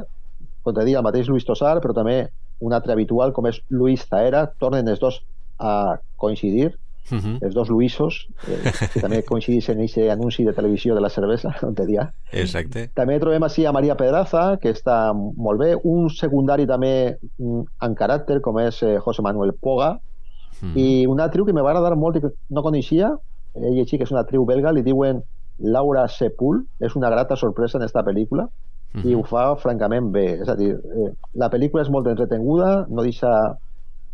com 0.65 0.75
te 0.75 0.87
dic, 0.89 0.97
el 0.97 1.07
mateix 1.07 1.29
Luis 1.29 1.47
Tosar, 1.47 1.77
però 1.85 1.95
també 1.95 2.25
un 2.65 2.73
altre 2.73 2.95
habitual 2.95 3.35
com 3.37 3.47
és 3.47 3.61
Luis 3.71 4.07
Zaera, 4.09 4.47
tornen 4.59 4.89
els 4.89 5.03
dos 5.03 5.21
a 5.61 6.01
coincidir, 6.19 6.73
uh 7.11 7.19
-huh. 7.19 7.39
els 7.41 7.55
dos 7.55 7.69
Luisos, 7.69 8.29
eh, 8.49 8.73
que 8.93 9.01
també 9.01 9.23
coincideixen 9.31 9.79
en 9.79 9.85
aquest 9.85 10.11
anunci 10.11 10.45
de 10.45 10.53
televisió 10.53 10.95
de 10.95 11.01
la 11.01 11.11
cervesa, 11.11 11.55
on 11.63 11.75
te 11.75 11.87
dia. 11.87 12.13
Exacte. 12.33 12.91
També 12.95 13.19
trobem 13.21 13.43
així 13.43 13.67
a 13.67 13.73
Maria 13.73 13.97
Pedraza, 13.97 14.59
que 14.61 14.71
està 14.71 15.13
molt 15.15 15.61
bé, 15.61 15.77
un 15.83 16.09
secundari 16.11 16.67
també 16.67 17.19
en 17.39 17.95
caràcter, 17.95 18.41
com 18.41 18.59
és 18.59 18.83
eh, 18.83 18.99
José 18.99 19.23
Manuel 19.23 19.53
Poga, 19.55 19.93
uh 19.93 20.69
-huh. 20.69 20.77
i 20.77 21.07
una 21.07 21.25
actriu 21.25 21.45
que 21.45 21.53
me 21.53 21.63
va 21.63 21.71
agradar 21.71 21.97
molt 21.97 22.17
i 22.17 22.21
que 22.21 22.31
no 22.51 22.63
coneixia, 22.63 23.17
ella 23.55 23.83
així 23.83 23.97
que 23.97 24.05
és 24.05 24.11
una 24.11 24.21
actriu 24.21 24.45
belga, 24.45 24.73
li 24.73 24.83
diuen 24.83 25.23
Laura 25.59 26.09
Sepul, 26.09 26.65
és 26.81 26.97
una 26.97 27.11
grata 27.11 27.37
sorpresa 27.37 27.79
en 27.79 27.85
esta 27.85 28.03
pel·lícula, 28.03 28.45
uh 28.45 29.01
-huh. 29.01 29.07
i 29.07 29.15
ho 29.15 29.23
fa 29.23 29.57
francament 29.57 30.11
bé. 30.11 30.41
És 30.43 30.49
a 30.49 30.57
dir, 30.57 30.71
eh, 30.71 31.13
la 31.35 31.51
pel·lícula 31.51 31.83
és 31.83 31.91
molt 31.91 32.07
entretenguda, 32.07 32.87
no 32.89 33.03
deixa 33.03 33.57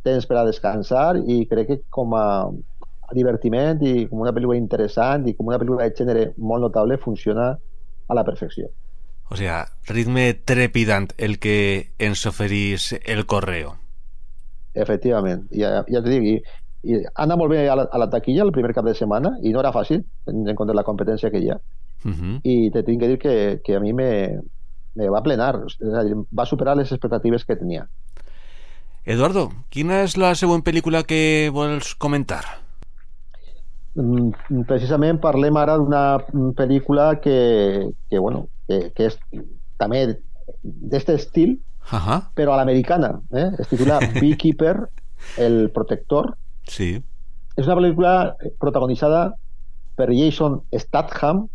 temps 0.03 0.27
per 0.27 0.37
a 0.37 0.45
descansar 0.45 1.17
i 1.17 1.47
crec 1.47 1.67
que 1.67 1.81
com 1.91 2.15
a 2.15 2.51
divertiment 3.17 3.83
i 3.87 4.07
com 4.11 4.23
una 4.23 4.33
pel·lícula 4.37 4.59
interessant 4.59 5.27
i 5.29 5.35
com 5.35 5.51
una 5.51 5.59
pel·lícula 5.59 5.87
de 5.87 5.97
gènere 5.97 6.25
molt 6.39 6.67
notable 6.69 6.99
funciona 6.99 7.51
a 7.55 8.15
la 8.15 8.25
perfecció. 8.25 8.71
O 9.31 9.37
sea, 9.37 9.69
ritme 9.87 10.35
trepidant 10.35 11.13
el 11.17 11.39
que 11.39 11.93
ens 11.99 12.25
oferís 12.27 12.93
el 13.05 13.27
correo. 13.27 13.77
Efectivament, 14.75 15.47
ja, 15.55 15.85
ja 15.87 16.03
t'ho 16.03 16.11
dic, 16.11 16.27
i, 16.27 16.91
i 16.91 16.99
anda 17.15 17.37
molt 17.39 17.55
bé 17.55 17.63
a 17.71 17.77
la, 17.79 17.87
a 17.87 18.01
la 18.03 18.09
taquilla 18.11 18.43
el 18.43 18.55
primer 18.55 18.75
cap 18.75 18.87
de 18.87 18.95
setmana 18.99 19.37
i 19.43 19.55
no 19.55 19.63
era 19.63 19.75
fàcil, 19.75 20.03
tenint 20.27 20.51
en 20.51 20.59
compte 20.59 20.75
la 20.75 20.87
competència 20.87 21.31
que 21.31 21.43
hi 21.43 21.51
ha. 21.51 21.61
Uh 22.05 22.11
-huh. 22.11 22.41
I 22.43 22.71
te 22.71 22.83
tinc 22.83 23.01
que 23.01 23.09
dir 23.09 23.19
que, 23.19 23.61
que 23.65 23.77
a 23.77 23.81
mi 23.81 23.93
me, 23.93 24.41
me 24.95 25.09
va 25.09 25.23
plenar, 25.23 25.55
és 25.67 25.95
a 25.95 26.03
dir, 26.05 26.17
va 26.33 26.47
superar 26.47 26.77
les 26.77 26.91
expectatives 26.91 27.45
que 27.45 27.57
tenia. 27.57 27.87
Eduardo, 29.05 29.51
quina 29.71 30.03
és 30.03 30.17
la 30.17 30.35
següent 30.35 30.63
pel·lícula 30.63 31.05
que 31.05 31.51
vols 31.53 31.95
comentar? 31.95 32.60
Precisament 34.69 35.21
parlem 35.23 35.59
ara 35.61 35.77
d'una 35.81 36.05
pel·lícula 36.59 37.13
que, 37.21 37.91
que, 38.09 38.19
bueno, 38.19 38.47
que, 38.69 38.91
que 38.97 39.11
és 39.11 39.19
també 39.81 40.07
d'aquest 40.63 41.15
estil, 41.17 41.59
uh 41.91 41.99
-huh. 41.99 42.21
però 42.35 42.55
a 42.55 42.57
l'americana. 42.61 43.21
Eh? 43.33 43.51
Es 43.59 43.69
titula 43.69 44.01
Beekeeper, 44.21 44.89
el 45.39 45.71
protector. 45.71 46.37
Sí. 46.67 47.03
És 47.57 47.67
una 47.67 47.77
pel·lícula 47.77 48.37
protagonitzada 48.59 49.35
per 49.97 50.09
Jason 50.13 50.63
Statham, 50.73 51.49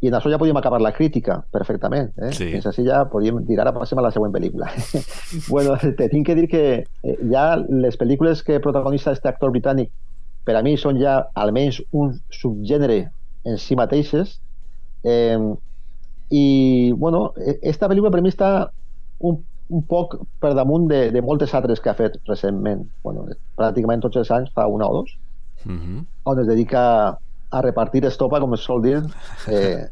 i 0.00 0.10
en 0.10 0.16
això 0.18 0.30
ja 0.30 0.38
podíem 0.38 0.58
acabar 0.60 0.80
la 0.84 0.92
crítica 0.92 1.38
perfectament. 1.52 2.10
Eh? 2.20 2.32
Sí. 2.36 2.50
Fins 2.52 2.66
així 2.68 2.84
ja 2.86 3.04
podíem 3.10 3.40
dir, 3.48 3.58
ara 3.60 3.72
passem 3.72 3.98
a 3.98 4.04
la 4.04 4.12
següent 4.12 4.34
pel·lícula. 4.34 4.68
bueno, 5.52 5.76
te 5.98 6.08
tinc 6.12 6.26
que 6.26 6.36
dir 6.38 6.48
que 6.52 6.64
eh, 6.84 7.16
ja 7.32 7.46
les 7.56 7.96
pel·lícules 7.98 8.44
que 8.44 8.60
protagonitza 8.60 9.10
aquest 9.10 9.26
actor 9.32 9.54
britànic 9.54 9.90
per 10.46 10.56
a 10.56 10.62
mi 10.62 10.76
són 10.78 11.00
ja 11.02 11.18
almenys 11.34 11.82
un 11.92 12.14
subgènere 12.30 13.00
en 13.46 13.58
si 13.62 13.76
mateixes 13.78 14.38
eh, 15.04 15.38
i 16.30 16.46
bueno, 16.92 17.32
esta 17.62 17.90
pel·lícula 17.90 18.10
per 18.14 18.22
mi 18.22 18.32
està 18.32 18.70
un, 19.26 19.38
un 19.68 19.84
poc 19.90 20.16
per 20.42 20.54
damunt 20.58 20.88
de, 20.90 21.10
de 21.14 21.22
moltes 21.22 21.54
altres 21.54 21.82
que 21.82 21.90
ha 21.90 21.98
fet 21.98 22.18
recentment 22.30 22.86
bueno, 23.04 23.26
pràcticament 23.58 24.02
tots 24.06 24.22
els 24.22 24.32
anys, 24.34 24.54
fa 24.54 24.66
una 24.70 24.88
o 24.88 25.00
dos 25.02 25.14
uh 25.66 25.72
-huh. 25.72 26.04
on 26.24 26.40
es 26.40 26.46
dedica 26.46 26.82
a 27.50 27.62
repartir 27.62 28.04
estopa, 28.04 28.40
com 28.40 28.54
es 28.54 28.60
sol 28.60 28.82
dir, 28.82 29.02
eh, 29.50 29.86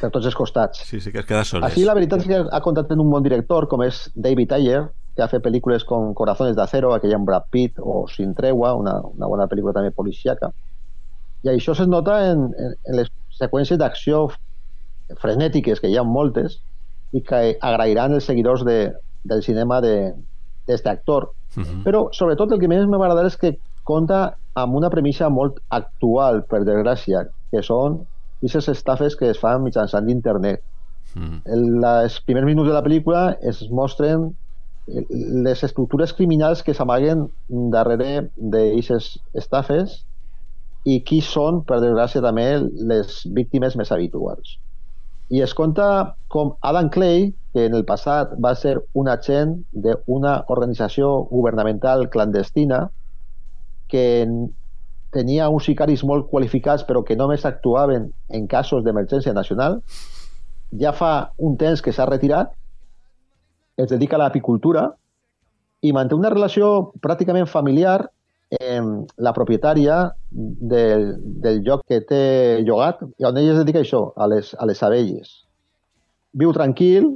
per 0.00 0.10
tots 0.10 0.26
els 0.26 0.34
costats. 0.34 0.84
Sí, 0.88 1.00
sí, 1.00 1.12
que 1.12 1.20
es 1.22 1.26
queda 1.26 1.44
soles. 1.44 1.70
Així, 1.70 1.84
la 1.84 1.94
veritat 1.94 2.24
és 2.24 2.26
que 2.26 2.42
ha 2.50 2.60
comptat 2.60 2.90
amb 2.92 3.04
un 3.04 3.10
bon 3.10 3.22
director, 3.22 3.68
com 3.68 3.82
és 3.82 4.10
David 4.14 4.52
Ayer, 4.52 4.82
que 5.14 5.22
ha 5.22 5.30
fet 5.30 5.44
pel·lícules 5.44 5.84
com 5.86 6.12
Corazones 6.18 6.56
de 6.56 6.62
Acero, 6.62 6.92
aquella 6.94 7.18
amb 7.20 7.28
Brad 7.28 7.46
Pitt, 7.50 7.78
o 7.78 8.06
Sin 8.10 8.34
Tregua, 8.34 8.74
una, 8.74 8.96
una 9.06 9.28
bona 9.30 9.46
pel·lícula 9.50 9.74
també 9.76 9.92
policiaca. 9.94 10.50
I 11.44 11.52
això 11.52 11.74
es 11.76 11.84
nota 11.86 12.18
en, 12.30 12.48
en, 12.58 12.74
en 12.88 12.98
les 12.98 13.10
seqüències 13.38 13.78
d'acció 13.78 14.26
frenètiques, 15.20 15.80
que 15.80 15.90
hi 15.92 15.98
ha 16.00 16.06
moltes, 16.06 16.58
i 17.14 17.22
que 17.22 17.42
agrairan 17.62 18.16
els 18.16 18.26
seguidors 18.26 18.64
de, 18.66 18.78
del 19.24 19.44
cinema 19.46 19.80
d'aquest 19.84 20.86
actor. 20.90 21.30
Uh 21.54 21.62
-huh. 21.62 21.82
Però, 21.84 22.08
sobretot, 22.12 22.52
el 22.52 22.58
que 22.58 22.68
més 22.68 22.86
m'ha 22.86 22.98
agradat 22.98 23.26
és 23.26 23.36
que 23.36 23.56
compta 23.84 24.36
amb 24.54 24.74
una 24.74 24.90
premissa 24.90 25.28
molt 25.28 25.60
actual, 25.68 26.42
per 26.48 26.64
desgràcia, 26.64 27.28
que 27.50 27.62
són 27.62 28.06
aquestes 28.38 28.68
estafes 28.68 29.16
que 29.16 29.30
es 29.30 29.38
fan 29.38 29.62
mitjançant 29.62 30.08
internet. 30.08 30.62
Mm. 31.14 31.40
En 31.46 31.84
els 31.84 32.20
primers 32.26 32.46
minuts 32.46 32.68
de 32.68 32.74
la 32.74 32.82
pel·lícula 32.82 33.36
es 33.40 33.62
mostren 33.70 34.34
les 34.86 35.62
estructures 35.64 36.12
criminals 36.12 36.62
que 36.62 36.74
s'amaguen 36.76 37.28
darrere 37.72 38.28
d'aquestes 38.36 39.14
estafes 39.32 40.02
i 40.84 40.98
qui 41.00 41.22
són, 41.24 41.62
per 41.64 41.80
desgràcia, 41.80 42.20
també 42.20 42.46
les 42.60 43.22
víctimes 43.32 43.76
més 43.80 43.92
habituals. 43.94 44.58
I 45.32 45.40
es 45.40 45.54
conta 45.56 45.86
com 46.28 46.52
Adam 46.60 46.90
Clay, 46.92 47.30
que 47.54 47.64
en 47.70 47.78
el 47.78 47.86
passat 47.88 48.34
va 48.44 48.52
ser 48.58 48.76
un 48.92 49.08
agent 49.08 49.56
d'una 49.72 50.34
organització 50.52 51.14
governamental 51.30 52.10
clandestina, 52.12 52.88
que 53.88 54.04
tenia 55.14 55.48
uns 55.48 55.68
sicaris 55.70 56.02
molt 56.04 56.28
qualificats 56.28 56.84
però 56.84 57.04
que 57.06 57.16
només 57.16 57.46
actuaven 57.46 58.10
en 58.28 58.46
casos 58.50 58.84
d'emergència 58.84 59.32
nacional, 59.32 59.80
ja 60.80 60.92
fa 60.92 61.30
un 61.38 61.56
temps 61.56 61.80
que 61.80 61.94
s'ha 61.94 62.08
retirat, 62.10 62.52
es 63.76 63.88
dedica 63.90 64.16
a 64.16 64.22
l'apicultura 64.24 64.88
i 65.84 65.92
manté 65.92 66.16
una 66.16 66.30
relació 66.32 66.92
pràcticament 67.04 67.48
familiar 67.50 68.04
amb 68.54 69.10
la 69.18 69.32
propietària 69.34 69.96
del, 70.30 71.06
del 71.42 71.60
lloc 71.66 71.82
que 71.88 72.00
té 72.06 72.22
llogat 72.62 73.02
i 73.18 73.26
on 73.26 73.38
ella 73.40 73.54
es 73.56 73.60
dedica 73.62 73.80
a 73.82 73.86
això, 73.86 74.02
a 74.16 74.28
les, 74.30 74.54
a 74.54 74.66
les 74.68 74.82
abelles. 74.86 75.32
Viu 76.34 76.52
tranquil, 76.54 77.10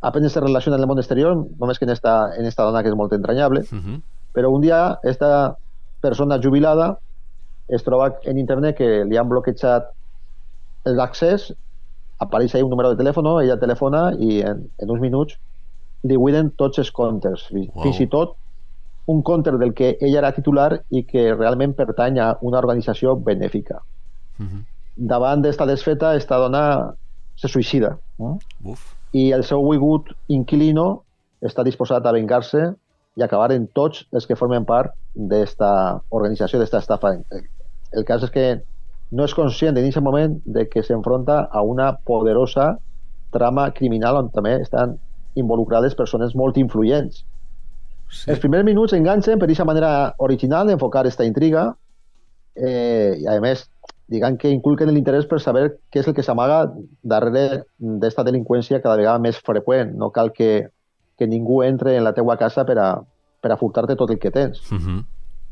apenas 0.00 0.32
se 0.32 0.40
relaciona 0.40 0.76
en 0.76 0.84
el 0.84 0.88
món 0.88 1.00
exterior, 1.00 1.36
només 1.60 1.78
que 1.78 1.84
en 1.84 1.92
esta, 1.92 2.34
en 2.36 2.46
esta 2.46 2.64
dona 2.64 2.82
que 2.82 2.92
és 2.92 2.96
molt 2.96 3.12
entranyable, 3.12 3.64
Uh 3.72 3.78
-huh. 3.78 4.00
però 4.34 4.50
un 4.50 4.60
dia 4.60 4.98
esta 5.02 5.56
persona 6.00 6.40
jubilada 6.42 6.98
es 7.68 7.82
troba 7.82 8.18
en 8.24 8.38
internet 8.38 8.76
que 8.76 9.04
li 9.04 9.16
han 9.16 9.28
bloquejat 9.28 9.90
l'accés, 10.84 11.54
apareix 12.18 12.54
ahí 12.54 12.62
un 12.62 12.70
número 12.70 12.90
de 12.90 12.96
telèfon, 12.96 13.42
ella 13.42 13.58
telefona 13.58 14.14
i 14.18 14.40
en, 14.42 14.70
en 14.78 14.90
uns 14.90 15.00
minuts 15.00 15.38
li 16.04 16.16
buiden 16.20 16.50
tots 16.56 16.78
els 16.78 16.90
comptes, 16.92 17.48
Wow. 17.50 17.82
fins 17.82 18.00
i 18.00 18.06
tot 18.06 18.36
un 19.06 19.22
compte 19.22 19.50
del 19.52 19.74
que 19.74 19.96
ella 20.00 20.18
era 20.18 20.32
titular 20.32 20.82
i 20.90 21.02
que 21.04 21.34
realment 21.34 21.74
pertany 21.76 22.18
a 22.20 22.36
una 22.40 22.58
organització 22.58 23.16
benèfica. 23.16 23.80
Uh 24.38 24.44
-huh. 24.44 24.64
Davant 24.96 25.42
d'esta 25.42 25.66
desfeta, 25.66 26.14
esta 26.16 26.36
dona 26.38 26.94
se 27.36 27.48
suïcida. 27.48 27.98
No? 28.18 28.38
Uf. 28.64 28.94
i 29.12 29.30
el 29.32 29.44
seu 29.44 29.62
volgut 29.62 30.08
inquilino 30.28 31.04
està 31.40 31.62
disposat 31.62 32.06
a 32.06 32.12
vengar-se 32.12 32.74
i 33.16 33.22
acabar 33.22 33.52
en 33.52 33.68
tots 33.68 34.06
els 34.12 34.26
que 34.26 34.34
formen 34.34 34.64
part 34.64 34.92
d'esta 35.14 36.00
organització, 36.10 36.58
d'esta 36.58 36.78
estafa. 36.78 37.12
El 37.92 38.04
cas 38.04 38.22
és 38.22 38.30
que 38.30 38.62
no 39.12 39.24
és 39.24 39.34
conscient 39.34 39.76
en 39.76 39.84
aquest 39.84 40.02
moment 40.02 40.40
de 40.44 40.68
que 40.68 40.82
s'enfronta 40.82 41.48
a 41.50 41.62
una 41.62 41.96
poderosa 41.96 42.78
trama 43.30 43.70
criminal 43.70 44.16
on 44.16 44.30
també 44.30 44.60
estan 44.60 44.98
involucrades 45.34 45.94
persones 45.94 46.34
molt 46.34 46.58
influents. 46.60 47.24
Sí. 48.10 48.30
Els 48.30 48.40
primers 48.42 48.64
minuts 48.66 48.94
enganxen 48.94 49.38
per 49.38 49.48
aquesta 49.48 49.66
manera 49.66 49.92
original 50.22 50.68
d'enfocar 50.68 51.02
aquesta 51.02 51.26
intriga 51.26 51.72
eh, 52.54 53.16
i 53.18 53.26
a 53.26 53.40
més 53.42 53.64
diguem 54.12 54.36
que 54.38 54.52
inculquen 54.52 54.92
l'interès 54.92 55.26
per 55.26 55.40
saber 55.40 55.64
què 55.90 56.02
és 56.02 56.08
el 56.08 56.14
que 56.14 56.22
s'amaga 56.22 56.66
darrere 57.02 57.64
d'esta 57.78 58.24
delinqüència 58.26 58.82
cada 58.84 58.98
vegada 59.00 59.22
més 59.22 59.40
freqüent. 59.42 59.94
No 59.98 60.10
cal 60.14 60.30
que, 60.36 60.68
que 61.18 61.28
ningú 61.30 61.62
entre 61.64 61.96
en 61.96 62.04
la 62.04 62.14
teua 62.16 62.36
casa 62.40 62.66
per 62.68 62.78
a, 62.78 62.88
per 63.40 63.52
a 63.52 63.58
furtar-te 63.60 63.96
tot 63.96 64.12
el 64.12 64.20
que 64.20 64.30
tens. 64.30 64.60
Uh 64.70 64.78
-huh. 64.78 65.04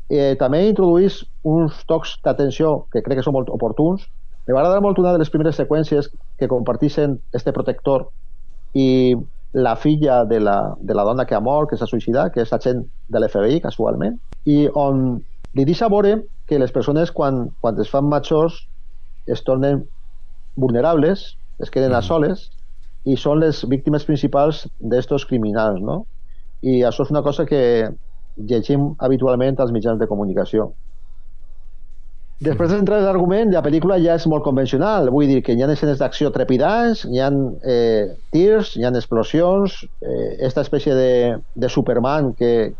Eh, 0.09 0.35
també 0.37 0.67
introduís 0.67 1.23
uns 1.43 1.85
tocs 1.87 2.19
d'atenció 2.23 2.85
que 2.91 3.01
crec 3.01 3.17
que 3.17 3.23
són 3.23 3.33
molt 3.33 3.49
oportuns. 3.49 4.05
Me 4.45 4.53
va 4.53 4.59
agradar 4.59 4.81
molt 4.81 4.99
una 4.99 5.13
de 5.13 5.19
les 5.19 5.29
primeres 5.29 5.55
seqüències 5.55 6.09
que 6.37 6.47
compartixen 6.47 7.19
este 7.33 7.53
protector 7.53 8.09
i 8.73 9.15
la 9.53 9.75
filla 9.75 10.25
de 10.25 10.39
la, 10.39 10.75
de 10.81 10.93
la 10.93 11.03
dona 11.03 11.25
que 11.25 11.35
ha 11.35 11.41
mort, 11.41 11.69
que 11.69 11.77
s'ha 11.77 11.87
suïcidat, 11.89 12.33
que 12.33 12.41
és 12.41 12.53
agent 12.53 12.81
de 13.07 13.19
l'FBI, 13.21 13.61
casualment, 13.61 14.17
i 14.49 14.65
on 14.73 15.03
li 15.53 15.65
deixa 15.65 15.89
veure 15.93 16.17
que 16.49 16.59
les 16.59 16.73
persones, 16.73 17.11
quan, 17.11 17.45
quan 17.61 17.79
es 17.79 17.91
fan 17.93 18.09
majors, 18.09 18.57
es 19.29 19.43
tornen 19.45 19.83
vulnerables, 20.59 21.37
es 21.61 21.71
queden 21.71 21.93
a 21.93 22.01
soles, 22.01 22.49
i 23.05 23.15
són 23.19 23.39
les 23.43 23.61
víctimes 23.69 24.05
principals 24.07 24.63
d'estos 24.79 25.27
criminals, 25.29 25.81
no? 25.81 26.03
I 26.63 26.81
això 26.87 27.05
és 27.05 27.11
una 27.11 27.23
cosa 27.23 27.45
que 27.45 27.61
llegim 28.49 28.93
habitualment 28.99 29.59
als 29.59 29.73
mitjans 29.75 29.99
de 29.99 30.07
comunicació. 30.07 30.71
Després 32.43 32.71
d'entrar 32.73 32.99
en 32.99 33.05
l'argument, 33.07 33.51
la 33.53 33.61
pel·lícula 33.63 33.99
ja 34.03 34.17
és 34.19 34.25
molt 34.27 34.43
convencional. 34.43 35.09
Vull 35.13 35.29
dir 35.29 35.41
que 35.45 35.55
hi 35.55 35.63
ha 35.63 35.69
escenes 35.71 35.99
d'acció 36.01 36.31
trepidants, 36.35 37.05
hi 37.07 37.21
ha 37.23 37.29
eh, 37.29 38.13
tirs, 38.35 38.73
hi 38.75 38.83
ha 38.83 38.91
explosions, 38.91 39.83
eh, 40.01 40.29
esta 40.47 40.63
espècie 40.65 40.95
de, 40.97 41.11
de 41.55 41.69
Superman 41.69 42.33
que, 42.39 42.73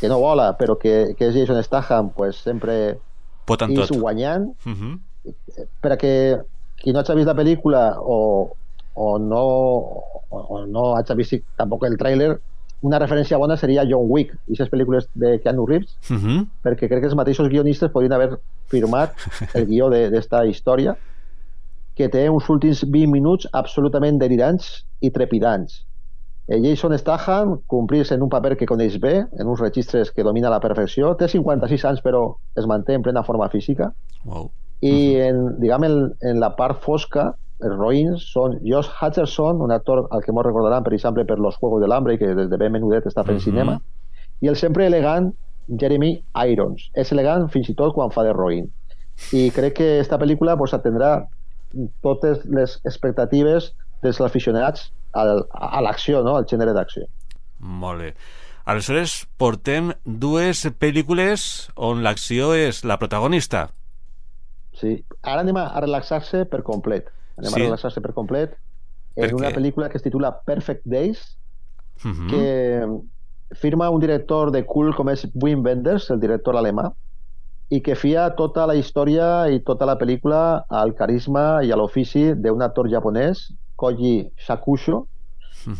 que 0.00 0.10
no 0.12 0.20
vola, 0.20 0.50
però 0.58 0.76
que, 0.80 1.14
que 1.16 1.30
és 1.30 1.38
Jason 1.38 1.62
Statham, 1.64 2.10
pues, 2.16 2.42
sempre 2.44 2.98
Pot 3.48 3.64
és 3.68 3.88
tot. 3.88 3.96
guanyant. 4.00 4.50
Uh 4.66 4.74
-huh. 4.74 4.98
perquè 5.82 6.40
qui 6.80 6.92
no 6.92 7.00
hagi 7.00 7.14
vist 7.14 7.28
la 7.28 7.36
pel·lícula 7.36 7.82
o, 8.00 8.50
o 8.94 9.18
no 9.18 9.44
o, 10.30 10.38
o 10.38 10.66
no 10.66 10.94
hagi 10.96 11.14
vist 11.14 11.34
tampoc 11.56 11.84
el 11.84 11.98
tràiler 12.00 12.38
una 12.82 12.98
referència 12.98 13.36
bona 13.38 13.56
seria 13.56 13.84
John 13.88 14.06
Wick 14.08 14.32
i 14.48 14.54
aquestes 14.54 14.70
pel·lícules 14.72 15.06
de 15.14 15.38
Keanu 15.42 15.66
Reeves 15.66 15.96
Uh 16.10 16.16
-huh. 16.16 16.46
perquè 16.64 16.88
crec 16.88 17.00
que 17.00 17.06
els 17.06 17.14
mateixos 17.14 17.48
guionistes 17.48 17.90
podrien 17.90 18.12
haver 18.12 18.38
firmat 18.68 19.12
el 19.54 19.66
guió 19.66 19.90
de- 19.90 20.10
d'esta 20.10 20.44
història 20.46 20.96
que 21.94 22.08
té 22.08 22.28
uns 22.30 22.48
últims 22.48 22.84
20 22.90 23.06
minuts 23.10 23.46
absolutament 23.52 24.18
delirants 24.18 24.86
i 25.00 25.10
trepidants. 25.10 25.84
Eh, 26.48 26.58
Jason 26.62 26.96
Statham 26.98 27.58
complís 27.66 28.10
en 28.12 28.22
un 28.22 28.28
paper 28.28 28.56
que 28.56 28.66
coneix 28.66 28.98
bé, 28.98 29.26
en 29.38 29.46
uns 29.46 29.60
registres 29.60 30.10
que 30.10 30.22
domina 30.24 30.48
a 30.48 30.50
la 30.50 30.60
perfecció, 30.60 31.14
té 31.16 31.28
56 31.28 31.84
anys 31.84 32.00
però 32.02 32.36
es 32.56 32.66
manté 32.66 32.94
en 32.94 33.02
plena 33.02 33.22
forma 33.22 33.48
física 33.48 33.92
Wow. 34.24 34.50
i 34.80 35.14
en, 35.16 35.60
diguem, 35.60 35.84
en, 35.84 36.12
en 36.22 36.40
la 36.40 36.56
part 36.56 36.80
fosca 36.82 37.34
els 37.62 37.76
roïns 37.76 38.24
són 38.32 38.58
Josh 38.64 38.88
Hutcherson, 39.00 39.60
un 39.62 39.72
actor 39.72 40.06
al 40.10 40.22
que 40.24 40.32
molt 40.32 40.46
recordaran, 40.46 40.82
per 40.84 40.94
exemple, 40.94 41.24
per 41.24 41.38
Los 41.38 41.56
Juegos 41.58 41.80
del 41.82 41.92
Hambre, 41.92 42.14
i 42.14 42.18
que 42.18 42.34
des 42.34 42.48
de 42.50 42.56
ben 42.56 42.72
menudet 42.72 43.04
està 43.06 43.24
fent 43.24 43.38
Mhm. 43.38 43.44
cinema, 43.44 43.80
i 44.40 44.48
el 44.48 44.56
sempre 44.56 44.86
elegant 44.86 45.32
Jeremy 45.68 46.24
Irons. 46.48 46.90
És 46.94 47.12
elegant 47.12 47.48
fins 47.50 47.68
i 47.68 47.74
tot 47.74 47.94
quan 47.94 48.10
fa 48.10 48.22
de 48.24 48.32
roïn. 48.32 48.70
I 49.32 49.50
crec 49.50 49.74
que 49.76 50.00
esta 50.00 50.18
pel·lícula 50.18 50.56
pues, 50.56 50.72
atendrà 50.72 51.26
totes 52.02 52.44
les 52.46 52.80
expectatives 52.84 53.74
dels 54.02 54.20
aficionats 54.20 54.92
al, 55.12 55.46
a 55.52 55.80
l'acció, 55.82 56.22
no? 56.22 56.36
al 56.36 56.46
gènere 56.46 56.72
d'acció. 56.72 57.04
Molt 57.58 58.00
bé. 58.00 58.14
Aleshores, 58.64 59.26
portem 59.36 59.92
dues 60.04 60.64
pel·lícules 60.78 61.70
on 61.76 62.02
l'acció 62.02 62.54
és 62.54 62.84
la 62.84 62.98
protagonista. 62.98 63.68
Sí. 64.80 65.04
Ara 65.22 65.42
anem 65.42 65.56
a 65.60 65.80
relaxar-se 65.80 66.44
per 66.46 66.62
complet. 66.62 67.10
Anem 67.40 67.50
Sí. 67.54 67.60
a 67.60 67.64
relaxar-se 67.64 68.00
per 68.04 68.12
complet 68.16 68.54
Per 69.16 69.32
una 69.34 69.48
què? 69.50 69.56
pel·lícula 69.56 69.88
que 69.90 69.96
es 69.98 70.02
titula 70.04 70.30
Perfect 70.46 70.84
Days, 70.86 71.36
Uh 72.04 72.10
-huh. 72.12 72.30
que 72.30 72.86
firma 73.56 73.90
un 73.90 74.00
director 74.00 74.50
de 74.50 74.64
cult 74.64 74.94
com 74.96 75.08
és 75.10 75.26
Wim 75.34 75.64
Wenders, 75.64 76.10
el 76.10 76.20
director 76.20 76.54
alemà, 76.56 76.92
i 77.68 77.80
que 77.82 77.94
fia 77.94 78.30
tota 78.36 78.66
la 78.66 78.74
història 78.74 79.48
i 79.50 79.60
tota 79.60 79.84
la 79.86 79.98
pel·lícula 79.98 80.64
al 80.68 80.94
carisma 80.94 81.62
i 81.64 81.70
a 81.72 81.76
l'ofici 81.76 82.32
d'un 82.34 82.62
actor 82.62 82.88
japonès, 82.88 83.52
Koji 83.76 84.30
Shakusho, 84.36 85.06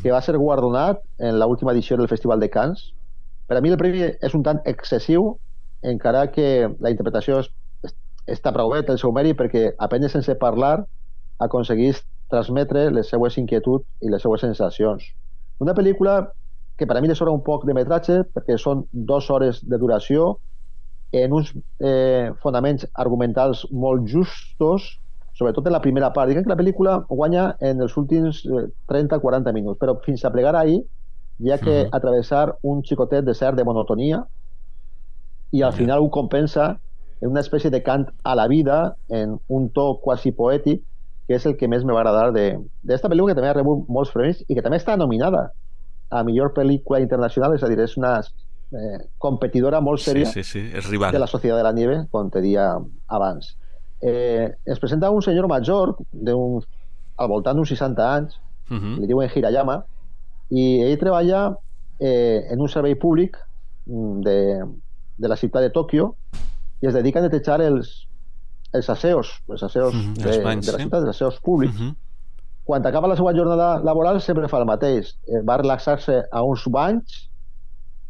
que 0.03 0.11
va 0.13 0.21
ser 0.21 0.37
guardonat 0.37 1.01
en 1.19 1.39
l'última 1.39 1.73
edició 1.73 1.97
del 1.97 2.09
Festival 2.09 2.39
de 2.41 2.51
Cannes. 2.51 2.93
Per 3.47 3.57
a 3.57 3.61
mi 3.61 3.71
el 3.71 3.77
premi 3.79 4.03
és 4.21 4.35
un 4.35 4.43
tant 4.43 4.61
excessiu, 4.65 5.39
encara 5.83 6.31
que 6.31 6.69
la 6.81 6.91
interpretació 6.91 7.39
és, 7.41 7.51
és- 7.83 7.95
està 8.39 8.53
prou 8.53 8.71
bé, 8.73 8.83
té 8.83 8.93
el 8.93 8.99
seu 8.99 9.11
mèrit, 9.13 9.37
perquè 9.37 9.73
apenas 9.79 10.13
sense 10.13 10.35
parlar 10.35 10.85
aconseguís 11.47 12.03
transmetre 12.31 12.91
les 12.95 13.09
seues 13.11 13.37
inquietuds 13.41 13.87
i 14.07 14.11
les 14.13 14.23
seues 14.23 14.43
sensacions. 14.45 15.05
Una 15.61 15.75
pel·lícula 15.75 16.21
que 16.79 16.87
per 16.89 16.97
a 16.97 17.01
mi 17.03 17.09
li 17.11 17.17
sobra 17.19 17.35
un 17.35 17.43
poc 17.45 17.67
de 17.69 17.75
metratge, 17.77 18.23
perquè 18.35 18.57
són 18.59 18.87
dues 18.93 19.29
hores 19.31 19.61
de 19.67 19.79
duració, 19.83 20.31
en 21.13 21.33
uns 21.35 21.51
eh, 21.83 22.31
fonaments 22.43 22.87
argumentals 23.03 23.65
molt 23.73 24.07
justos, 24.09 24.87
sobretot 25.35 25.67
en 25.67 25.75
la 25.75 25.83
primera 25.83 26.13
part. 26.15 26.31
Diguem 26.31 26.45
que 26.47 26.53
la 26.53 26.59
pel·lícula 26.61 26.95
guanya 27.11 27.51
en 27.61 27.83
els 27.83 27.97
últims 27.99 28.45
eh, 28.47 28.67
30-40 28.93 29.53
minuts, 29.57 29.81
però 29.81 29.97
fins 30.07 30.25
a 30.25 30.31
plegar 30.35 30.55
ahir 30.61 30.81
hi 31.41 31.51
ha 31.53 31.59
que 31.59 31.77
Mhm. 31.85 31.89
atravessar 31.99 32.59
un 32.63 32.83
xicotet 32.85 33.25
desert 33.25 33.57
de 33.57 33.65
monotonia 33.65 34.25
i 35.53 35.63
al 35.63 35.73
final 35.73 36.01
ho 36.01 36.11
compensa 36.11 36.81
en 37.21 37.31
una 37.31 37.41
espècie 37.41 37.71
de 37.71 37.83
cant 37.83 38.07
a 38.25 38.35
la 38.35 38.47
vida, 38.49 38.97
en 39.09 39.39
un 39.49 39.71
to 39.73 40.01
quasi 40.03 40.33
poètic, 40.33 40.83
que 41.31 41.37
és 41.39 41.45
el 41.47 41.55
que 41.55 41.69
més 41.71 41.85
me 41.87 41.95
va 41.95 42.01
agradar 42.03 42.33
de- 42.35 42.59
d'esta 42.83 43.07
pel·lícula, 43.09 43.31
que 43.31 43.39
també 43.39 43.51
ha 43.53 43.55
rebut 43.55 43.85
molts 43.89 44.11
premis 44.11 44.41
i 44.51 44.55
que 44.57 44.63
també 44.67 44.81
està 44.81 44.97
nominada 44.99 45.53
a 46.11 46.25
millor 46.27 46.51
pel·lícula 46.57 46.99
internacional, 46.99 47.55
és 47.55 47.63
a 47.63 47.69
dir, 47.71 47.79
és 47.79 47.93
una 48.01 48.17
eh, 48.19 48.99
competidora 49.23 49.79
molt 49.81 50.01
Sí, 50.03 50.11
sèria 50.11 50.27
sí, 50.27 50.43
sí, 50.43 50.59
és 50.75 50.89
rival. 50.91 51.13
de 51.15 51.21
la 51.23 51.29
Societat 51.31 51.57
de 51.61 51.63
la 51.63 51.73
Nieve, 51.73 52.01
com 52.11 52.29
te 52.35 52.41
dia 52.43 52.73
abans. 53.07 53.53
Eh, 54.03 54.49
ens 54.67 54.81
presenta 54.83 55.11
un 55.15 55.23
senyor 55.23 55.47
major, 55.47 55.95
d'un, 56.11 56.59
al 57.17 57.29
voltant 57.29 57.55
d'uns 57.57 57.69
60 57.77 58.13
anys, 58.17 58.41
Uh 58.71 58.77
-huh. 58.79 58.99
li 59.01 59.07
diuen 59.07 59.29
Hirayama, 59.35 59.85
i 60.51 60.81
ell 60.83 60.99
treballa 60.99 61.57
eh, 62.01 62.47
en 62.51 62.61
un 62.61 62.69
servei 62.69 62.95
públic 62.95 63.37
mm, 63.87 64.21
de, 64.23 64.65
de 65.19 65.29
la 65.29 65.37
ciutat 65.37 65.63
de 65.63 65.71
Tòquio 65.71 66.15
i 66.83 66.87
es 66.87 66.95
dedica 66.95 67.19
a 67.19 67.23
netejar 67.23 67.61
els, 67.63 68.07
els 68.73 68.91
asseos, 68.91 69.33
els 69.49 69.63
asseos 69.63 69.95
Mhm, 69.95 70.15
de, 70.15 70.31
els 70.31 70.45
banys, 70.45 70.67
de 70.67 70.73
la 70.73 70.79
sí. 70.79 70.85
ciutat, 70.85 71.01
els 71.01 71.11
asseos 71.11 71.41
públics. 71.41 71.75
Uh 71.79 71.87
-huh. 71.87 71.95
Quan 72.65 72.87
acaba 72.87 73.09
la 73.09 73.17
seva 73.17 73.33
jornada 73.35 73.81
laboral 73.83 74.21
sempre 74.21 74.49
fa 74.49 74.59
el 74.59 74.67
mateix. 74.67 75.17
Eh, 75.27 75.43
va 75.43 75.57
relaxar-se 75.57 76.25
a 76.31 76.43
uns 76.43 76.67
banys, 76.69 77.31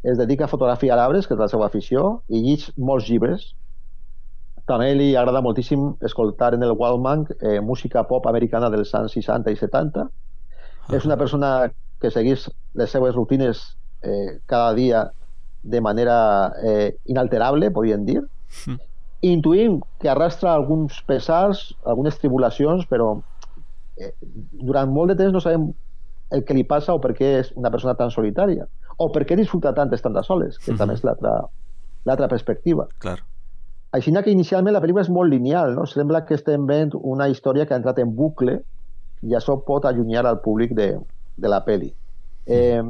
es 0.02 0.18
dedica 0.18 0.44
a 0.44 0.48
fotografiar 0.48 0.98
arbres, 0.98 1.26
que 1.26 1.34
és 1.34 1.40
la 1.40 1.48
seva 1.48 1.66
afició, 1.66 2.22
i 2.28 2.40
llig 2.42 2.70
molts 2.76 3.08
llibres. 3.08 3.54
També 4.66 4.94
li 4.94 5.16
agrada 5.16 5.40
moltíssim 5.40 5.96
escoltar 6.00 6.54
en 6.54 6.62
el 6.62 6.72
Wallman 6.72 7.26
eh, 7.40 7.60
música 7.60 8.04
pop 8.04 8.26
americana 8.26 8.70
dels 8.70 8.94
anys 8.94 9.12
60 9.12 9.50
i 9.50 9.56
70. 9.56 10.10
És 10.92 11.04
una 11.04 11.16
persona 11.16 11.70
que 12.00 12.10
segueix 12.10 12.48
les 12.74 12.90
seues 12.90 13.14
rutines 13.14 13.76
eh, 14.02 14.40
cada 14.46 14.74
dia 14.74 15.10
de 15.62 15.80
manera 15.80 16.52
eh, 16.62 16.96
inalterable, 17.04 17.70
podríem 17.70 18.04
dir. 18.04 18.22
Mm. 18.66 18.78
Intuïm 19.22 19.80
que 20.00 20.08
arrastra 20.08 20.54
alguns 20.54 21.02
pesars, 21.04 21.74
algunes 21.84 22.16
tribulacions, 22.18 22.86
però 22.88 23.18
eh, 24.00 24.14
durant 24.52 24.88
molt 24.92 25.12
de 25.12 25.16
temps 25.16 25.34
no 25.34 25.40
sabem 25.44 25.66
el 26.30 26.44
que 26.46 26.54
li 26.54 26.64
passa 26.64 26.94
o 26.94 27.00
per 27.02 27.12
què 27.18 27.34
és 27.40 27.50
una 27.58 27.70
persona 27.70 27.96
tan 27.98 28.10
solitària 28.14 28.64
o 29.00 29.10
per 29.12 29.26
què 29.26 29.36
disfruta 29.36 29.74
tant 29.76 29.92
estant 29.92 30.16
a 30.16 30.22
soles, 30.22 30.58
que 30.58 30.72
Mhm. 30.72 30.78
també 30.78 30.94
és 30.94 31.02
l'altra 31.04 32.28
perspectiva. 32.28 32.86
Clar. 32.98 33.18
Així 33.92 34.12
que 34.12 34.30
inicialment 34.30 34.72
la 34.72 34.80
pel·lícula 34.80 35.02
és 35.02 35.10
molt 35.10 35.30
lineal, 35.30 35.74
no? 35.74 35.84
Sembla 35.86 36.24
que 36.24 36.34
estem 36.34 36.66
veient 36.66 36.92
una 36.94 37.28
història 37.28 37.66
que 37.66 37.74
ha 37.74 37.76
entrat 37.76 37.98
en 37.98 38.14
bucle 38.14 38.62
i 39.22 39.34
això 39.34 39.58
pot 39.64 39.84
allunyar 39.84 40.24
al 40.26 40.40
públic 40.40 40.72
de, 40.74 40.98
de 41.36 41.48
la 41.48 41.64
pel·li. 41.64 41.92
Eh, 42.46 42.82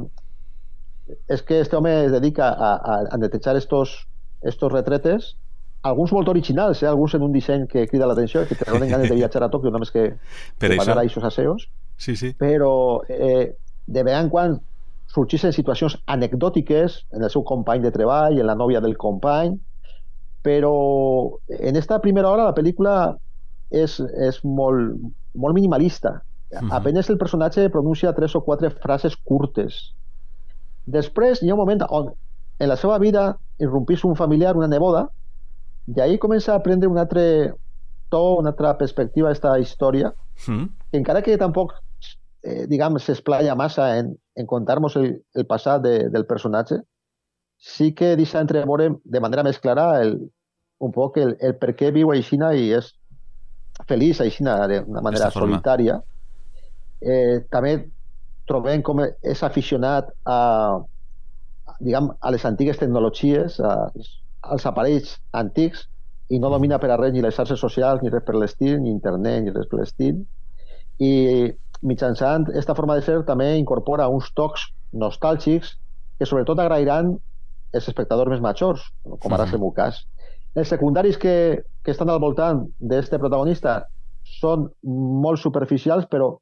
és 1.27 1.41
que 1.41 1.59
este 1.59 1.75
home 1.75 2.05
es 2.05 2.11
dedica 2.11 2.49
a, 2.49 2.75
a, 2.75 2.99
a 3.11 3.17
netejar 3.17 3.55
estos, 3.57 4.07
estos 4.41 4.71
retretes, 4.71 5.35
alguns 5.83 6.11
molt 6.13 6.27
originals, 6.29 6.83
eh? 6.83 6.87
alguns 6.87 7.15
en 7.15 7.23
un 7.25 7.31
disseny 7.33 7.67
que 7.67 7.87
crida 7.89 8.05
l'atenció, 8.07 8.43
que 8.47 8.55
te 8.55 8.69
donen 8.69 8.89
ganes 8.89 9.09
de 9.09 9.15
viatjar 9.15 9.43
a 9.43 9.49
Tòquio 9.49 9.71
només 9.73 9.89
que, 9.91 10.03
Per 10.61 10.69
que 10.69 10.77
això. 10.77 10.91
a 10.93 10.99
aquests 11.01 11.23
asseos, 11.31 11.67
Sí, 11.97 12.15
sí. 12.15 12.33
però 12.37 13.01
eh, 13.09 13.55
de 13.87 14.03
vegades 14.03 14.25
en 14.25 14.29
quan 14.29 14.59
sorgissin 15.11 15.51
situacions 15.53 15.97
anecdòtiques 16.07 17.01
en 17.11 17.23
el 17.23 17.29
seu 17.29 17.43
company 17.43 17.81
de 17.81 17.91
treball, 17.91 18.37
en 18.39 18.47
la 18.47 18.55
nòvia 18.55 18.79
del 18.81 18.95
company, 18.97 19.57
però 20.41 21.37
en 21.49 21.75
esta 21.75 21.99
primera 22.01 22.29
hora 22.29 22.45
la 22.47 22.55
pel·lícula 22.55 23.15
és, 23.69 23.99
és 23.99 24.39
molt, 24.43 24.95
molt 25.35 25.53
minimalista. 25.55 26.21
Mhm. 26.51 26.71
Apenas 26.71 27.09
el 27.09 27.17
personatge 27.17 27.69
pronuncia 27.69 28.13
tres 28.13 28.35
o 28.35 28.41
quatre 28.43 28.69
frases 28.71 29.15
curtes. 29.17 29.93
Després 30.85 31.41
hi 31.43 31.49
ha 31.49 31.53
un 31.55 31.59
moment 31.61 31.83
on 31.89 32.11
en 32.61 32.69
la 32.69 32.75
seva 32.77 32.97
vida 32.99 33.37
irrompís 33.59 34.03
un 34.05 34.15
familiar, 34.15 34.55
una 34.57 34.67
neboda, 34.67 35.09
i 35.87 35.99
ahir 36.01 36.19
comença 36.19 36.53
a 36.55 36.61
prendre 36.63 36.89
un 36.89 36.99
altre 37.01 37.53
to, 38.11 38.23
una 38.39 38.51
altra 38.53 38.75
perspectiva 38.77 39.29
a 39.29 39.31
aquesta 39.31 39.57
història, 39.59 40.13
Mm. 40.47 40.69
que 40.91 40.97
encara 40.97 41.21
que 41.21 41.37
tampoc 41.37 41.73
eh, 42.43 42.65
diguem, 42.67 42.97
s'esplaya 42.99 43.55
massa 43.55 43.97
en, 43.99 44.15
en 44.35 44.47
contar-nos 44.47 44.95
el, 44.97 45.21
el 45.35 45.45
passat 45.45 45.81
de, 45.83 46.09
del 46.09 46.25
personatge, 46.25 46.81
sí 47.57 47.91
que 47.93 48.15
deixa 48.17 48.41
entreveure 48.41 48.95
de 49.03 49.19
manera 49.21 49.43
més 49.43 49.59
clara 49.61 50.01
el, 50.01 50.15
un 50.81 50.91
poc 50.91 51.19
el, 51.21 51.35
el 51.39 51.55
per 51.61 51.75
què 51.77 51.91
viu 51.93 52.09
a 52.09 52.15
Aixina 52.17 52.53
i 52.57 52.71
és 52.73 52.89
feliç 53.87 54.21
a 54.21 54.25
Aixina 54.25 54.55
d'una 54.67 55.03
manera 55.05 55.29
solitària. 55.31 55.99
Eh, 57.01 57.45
també 57.53 57.75
trobem 58.49 58.81
com 58.81 59.03
és 59.05 59.43
aficionat 59.45 60.09
a, 60.25 60.81
diguem, 61.79 62.09
a 62.19 62.33
les 62.33 62.45
antigues 62.49 62.81
tecnologies, 62.81 63.59
a, 63.61 63.91
als 64.41 64.65
aparells 64.65 65.15
antics, 65.37 65.87
i 66.31 66.39
no 66.39 66.49
domina 66.49 66.79
per 66.79 66.91
a 66.91 66.97
res 66.99 67.13
ni 67.13 67.21
les 67.23 67.35
xarxes 67.35 67.59
socials, 67.59 68.01
ni 68.01 68.09
res 68.09 68.23
per 68.25 68.37
l'estil, 68.37 68.77
ni 68.79 68.91
internet, 68.91 69.43
ni 69.43 69.53
res 69.53 69.67
per 69.67 69.81
l'estil. 69.81 70.21
I 71.01 71.11
mitjançant 71.81 72.47
aquesta 72.51 72.75
forma 72.77 72.95
de 72.97 73.03
ser 73.05 73.17
també 73.27 73.49
incorpora 73.57 74.07
uns 74.09 74.29
tocs 74.37 74.69
nostàlgics 74.93 75.75
que 76.19 76.27
sobretot 76.29 76.59
agrairan 76.61 77.15
els 77.73 77.87
espectadors 77.87 78.31
més 78.31 78.43
majors, 78.43 78.83
com 79.03 79.33
ara 79.33 79.47
és 79.47 79.55
el 79.55 79.63
meu 79.63 79.73
cas. 79.75 80.03
Els 80.55 80.71
secundaris 80.71 81.17
que, 81.17 81.63
que 81.83 81.93
estan 81.95 82.11
al 82.11 82.19
voltant 82.19 82.65
d'aquest 82.79 83.17
protagonista 83.17 83.79
són 84.39 84.67
molt 84.85 85.39
superficials, 85.41 86.07
però 86.11 86.35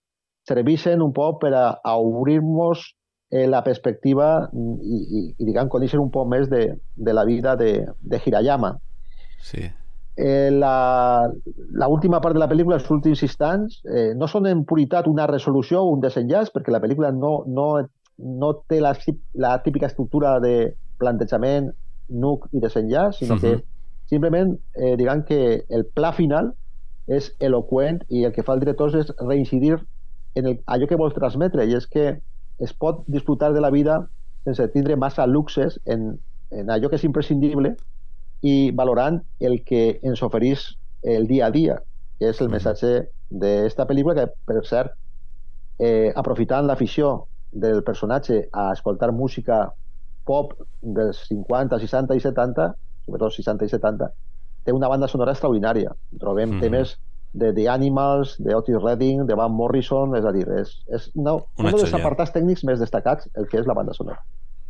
serveixen 0.49 1.01
un 1.05 1.13
poc 1.13 1.39
per 1.43 1.53
a, 1.53 1.65
a 1.85 1.95
obrir-nos 2.01 2.83
eh, 3.31 3.47
la 3.47 3.63
perspectiva 3.63 4.49
i, 4.53 5.23
i 5.39 5.45
diguem, 5.45 5.69
conèixer 5.69 5.99
un 6.01 6.09
poc 6.13 6.29
més 6.29 6.49
de, 6.49 6.63
de 6.95 7.13
la 7.13 7.25
vida 7.25 7.55
de, 7.59 7.73
de 7.99 8.21
Hirayama. 8.25 8.75
Sí. 9.45 9.69
Eh, 10.19 10.49
la, 10.51 11.29
la 11.71 11.87
última 11.87 12.19
part 12.19 12.35
de 12.35 12.41
la 12.41 12.49
pel·lícula, 12.51 12.79
els 12.81 12.89
últims 12.91 13.21
instants, 13.23 13.79
eh, 13.87 14.11
no 14.19 14.27
són 14.27 14.49
en 14.49 14.65
puritat 14.67 15.07
una 15.07 15.27
resolució 15.29 15.83
o 15.85 15.93
un 15.93 16.01
desenllaç, 16.03 16.51
perquè 16.55 16.73
la 16.75 16.81
pel·lícula 16.83 17.13
no, 17.15 17.43
no, 17.47 17.69
no 18.17 18.53
té 18.67 18.81
la, 18.83 18.95
la 19.39 19.53
típica 19.63 19.87
estructura 19.87 20.39
de 20.43 20.73
plantejament, 20.99 21.69
nuc 22.09 22.49
i 22.51 22.59
desenllaç, 22.59 23.21
sinó 23.21 23.37
uh 23.37 23.39
-huh. 23.39 23.59
que 23.59 24.09
simplement 24.09 24.57
eh, 24.75 24.95
diguem 24.97 25.23
que 25.23 25.63
el 25.69 25.85
pla 25.85 26.11
final 26.11 26.51
és 27.07 27.31
eloquent 27.39 28.01
i 28.09 28.25
el 28.25 28.33
que 28.33 28.43
fa 28.43 28.53
el 28.53 28.59
director 28.59 28.95
és 28.97 29.13
reincidir 29.19 29.77
en 30.35 30.45
el, 30.45 30.59
allò 30.65 30.87
que 30.87 30.97
vols 30.97 31.13
transmetre 31.13 31.65
i 31.65 31.75
és 31.77 31.87
que 31.87 32.19
es 32.59 32.73
pot 32.73 33.03
disfrutar 33.07 33.53
de 33.53 33.61
la 33.61 33.71
vida 33.71 34.01
sense 34.45 34.67
tindre 34.73 34.95
massa 34.95 35.27
luxes 35.27 35.79
en, 35.85 36.11
en 36.51 36.69
allò 36.71 36.89
que 36.89 36.99
és 36.99 37.05
imprescindible 37.07 37.75
i 38.41 38.71
valorant 38.75 39.19
el 39.39 39.59
que 39.67 39.99
ens 40.03 40.21
oferís 40.23 40.69
el 41.03 41.27
dia 41.27 41.47
a 41.47 41.51
dia, 41.51 41.79
que 42.19 42.31
és 42.31 42.39
el 42.41 42.51
missatge 42.51 43.09
d'esta 43.29 43.85
pel·lícula 43.87 44.15
que, 44.15 44.27
per 44.47 44.63
cert, 44.67 44.95
eh, 45.79 46.11
aprofitant 46.15 46.67
l'afició 46.67 47.27
del 47.51 47.83
personatge 47.83 48.45
a 48.51 48.69
escoltar 48.73 49.11
música 49.11 49.65
pop 50.27 50.53
dels 50.81 51.25
50, 51.27 51.79
60 51.79 52.15
i 52.15 52.23
70, 52.23 52.67
sobretot 53.05 53.35
60 53.35 53.65
i 53.65 53.71
70, 53.73 54.09
té 54.65 54.75
una 54.75 54.89
banda 54.91 55.07
sonora 55.07 55.33
extraordinària. 55.35 55.95
Trobem 56.19 56.57
mm 56.57 56.65
temes 56.65 56.95
de 57.33 57.51
The 57.53 57.67
Animals, 57.69 58.35
de 58.39 58.55
Otis 58.55 58.81
Redding, 58.81 59.25
de 59.27 59.35
Van 59.37 59.51
Morrison, 59.51 60.15
és 60.17 60.25
a 60.25 60.33
dir, 60.33 60.47
és, 60.59 60.73
és 60.89 61.09
una, 61.13 61.37
una 61.57 61.73
un 61.73 61.77
dels 61.77 61.93
apartats 61.93 62.33
tècnics 62.35 62.65
més 62.65 62.81
destacats, 62.81 63.29
el 63.37 63.47
que 63.51 63.61
és 63.61 63.69
la 63.69 63.77
banda 63.77 63.93
sonora. 63.93 64.23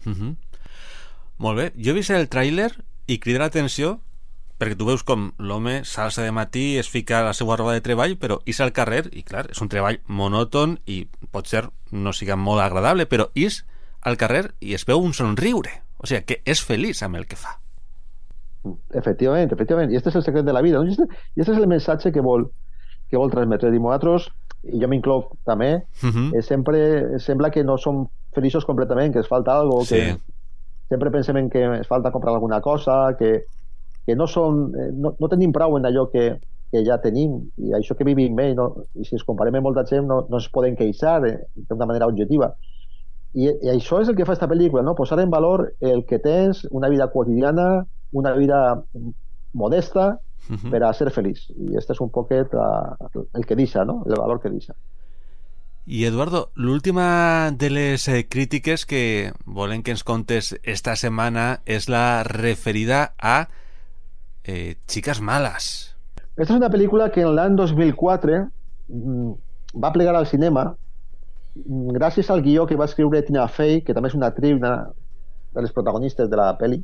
Mm 0.05 0.13
-hmm. 0.13 0.35
Molt 1.37 1.57
bé. 1.57 1.71
Jo 1.77 1.91
he 1.91 1.99
vist 1.99 2.11
el 2.11 2.29
tràiler 2.29 2.71
i 3.07 3.19
crida 3.19 3.39
l'atenció 3.39 3.99
perquè 4.59 4.75
tu 4.75 4.85
veus 4.85 5.05
com 5.07 5.31
l'home 5.39 5.85
s'alça 5.87 6.21
de 6.21 6.33
matí, 6.35 6.77
es 6.77 6.89
fica 6.89 7.21
a 7.21 7.23
la 7.23 7.33
seva 7.33 7.55
roba 7.55 7.73
de 7.73 7.81
treball, 7.81 8.17
però 8.19 8.41
és 8.45 8.59
al 8.59 8.73
carrer, 8.75 9.05
i 9.15 9.23
clar, 9.23 9.47
és 9.51 9.61
un 9.61 9.69
treball 9.71 10.01
monòton 10.07 10.79
i 10.85 11.07
pot 11.31 11.47
ser 11.47 11.69
no 11.91 12.11
siga 12.11 12.35
molt 12.35 12.61
agradable, 12.61 13.07
però 13.07 13.29
és 13.35 13.63
al 14.01 14.17
carrer 14.17 14.51
i 14.59 14.75
es 14.75 14.85
veu 14.85 14.99
un 14.99 15.13
somriure. 15.13 15.71
O 15.97 16.07
sigui, 16.07 16.25
que 16.25 16.41
és 16.45 16.61
feliç 16.63 17.03
amb 17.03 17.15
el 17.15 17.25
que 17.25 17.39
fa. 17.39 17.57
Efectivament, 18.93 19.51
efectivament. 19.53 19.91
I 19.91 19.99
este 19.99 20.11
és 20.11 20.19
el 20.19 20.25
secret 20.25 20.45
de 20.45 20.53
la 20.53 20.61
vida. 20.61 20.79
No? 20.79 20.87
I 20.87 20.95
este, 20.95 21.07
i 21.35 21.43
este 21.43 21.55
és 21.55 21.59
el 21.59 21.67
missatge 21.71 22.11
que 22.15 22.23
vol, 22.25 22.49
que 23.09 23.17
vol 23.17 23.31
transmetre. 23.31 23.71
I 23.71 23.79
nosaltres, 23.79 24.29
i 24.67 24.81
jo 24.81 24.89
m'incloc 24.91 25.31
també, 25.47 25.75
uh 26.03 26.07
mhm. 26.07 26.17
-huh. 26.17 26.37
eh, 26.37 26.41
sempre 26.41 27.19
sembla 27.19 27.49
que 27.49 27.63
no 27.63 27.77
som 27.77 28.07
feliços 28.33 28.65
completament, 28.65 29.13
que 29.13 29.19
es 29.19 29.27
falta 29.27 29.57
algo, 29.57 29.83
sí. 29.85 29.95
que 29.95 30.17
sempre 30.89 31.11
pensem 31.11 31.37
en 31.37 31.49
que 31.49 31.79
es 31.79 31.87
falta 31.87 32.11
comprar 32.11 32.33
alguna 32.33 32.61
cosa, 32.61 33.15
que, 33.17 33.45
que 34.05 34.15
no, 34.15 34.27
som, 34.27 34.73
eh, 34.75 34.91
no, 34.93 35.15
no 35.19 35.27
tenim 35.27 35.51
prou 35.51 35.77
en 35.77 35.85
allò 35.85 36.09
que, 36.11 36.39
que 36.71 36.83
ja 36.85 36.99
tenim 37.01 37.49
i 37.57 37.73
això 37.73 37.95
que 37.95 38.03
vivim 38.03 38.35
bé 38.35 38.53
no, 38.55 38.85
i 38.95 39.05
si 39.05 39.15
ens 39.15 39.23
comparem 39.23 39.55
amb 39.55 39.63
molta 39.63 39.85
gent 39.85 40.07
no, 40.07 40.25
no 40.29 40.37
es 40.37 40.49
poden 40.49 40.75
queixar 40.75 41.21
d'una 41.21 41.85
manera 41.85 42.07
objectiva 42.07 42.55
i, 43.33 43.45
I 43.45 43.69
això 43.75 43.99
és 44.01 44.09
el 44.09 44.17
que 44.17 44.25
fa 44.25 44.33
aquesta 44.33 44.49
pel·lícula, 44.49 44.83
no? 44.85 44.95
posar 44.97 45.19
en 45.21 45.29
valor 45.29 45.67
el 45.79 46.05
que 46.09 46.19
tens, 46.19 46.63
una 46.71 46.89
vida 46.89 47.09
quotidiana, 47.13 47.85
una 48.11 48.33
vida 48.33 48.83
modesta, 49.53 50.19
uh 50.49 50.55
-huh. 50.55 50.69
per 50.69 50.83
a 50.83 50.93
ser 50.93 51.11
feliç. 51.11 51.49
I 51.49 51.77
este 51.77 51.93
és 51.93 51.99
un 52.01 52.09
poquet 52.09 52.53
uh, 52.53 53.25
el 53.33 53.45
que 53.45 53.55
deixa, 53.55 53.85
no? 53.85 54.03
el 54.05 54.15
valor 54.15 54.39
que 54.41 54.49
deixa. 54.49 54.73
I 55.85 56.05
Eduardo, 56.05 56.51
l'última 56.53 57.51
de 57.51 57.69
les 57.69 58.07
eh, 58.07 58.27
crítiques 58.29 58.85
que 58.85 59.33
volen 59.45 59.81
que 59.81 59.91
ens 59.91 60.03
contes 60.03 60.59
esta 60.63 60.95
setmana 60.95 61.61
és 61.65 61.89
la 61.89 62.23
referida 62.23 63.13
a 63.17 63.49
eh, 64.43 64.77
Chicas 64.85 65.19
Malas. 65.19 65.95
Esta 66.37 66.53
és 66.53 66.59
una 66.59 66.69
pel·lícula 66.69 67.09
que 67.11 67.21
en 67.21 67.35
l'any 67.35 67.55
2004 67.55 68.49
mm, 68.87 69.31
va 69.81 69.91
plegar 69.91 70.15
al 70.15 70.27
cinema 70.27 70.75
gràcies 71.65 72.29
al 72.29 72.41
guió 72.41 72.65
que 72.65 72.75
va 72.75 72.85
escriure 72.85 73.21
Tina 73.23 73.47
Fey, 73.47 73.81
que 73.81 73.93
també 73.93 74.09
és 74.09 74.15
una 74.15 74.27
actriu, 74.27 74.57
una 74.57 74.91
de 75.53 75.61
les 75.61 75.73
protagonistes 75.73 76.29
de 76.29 76.37
la 76.37 76.51
pel·li, 76.57 76.83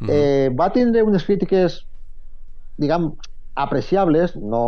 mm. 0.00 0.08
eh, 0.10 0.48
va 0.56 0.70
tindre 0.74 1.04
unes 1.06 1.24
crítiques, 1.28 1.82
diguem, 2.80 3.12
apreciables, 3.60 4.34
no 4.36 4.62